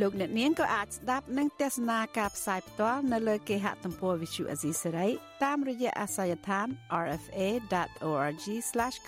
[0.00, 5.08] លោកអ្នកនាងក៏អាចស្ដាប់និងទស្សនាការផ្សាយផ្ទាល់នៅលើគេហទំព័រ Visual Asia សេរី
[5.44, 6.66] តាមរយៈអាសយដ្ឋាន
[7.10, 8.44] rfa.org/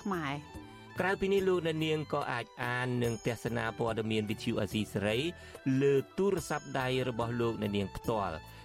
[0.03, 0.35] ខ្មែរ
[1.01, 5.19] ក្រៅពីនេះលោកអ្នកនាងក៏អាចអាននិងទស្សនាព័ត៌មានវិទ្យុអាស៊ីសេរី
[5.83, 8.37] លើទូរស័ព្ទដៃរបស់លោកអ្នកនាងផ្ទាល់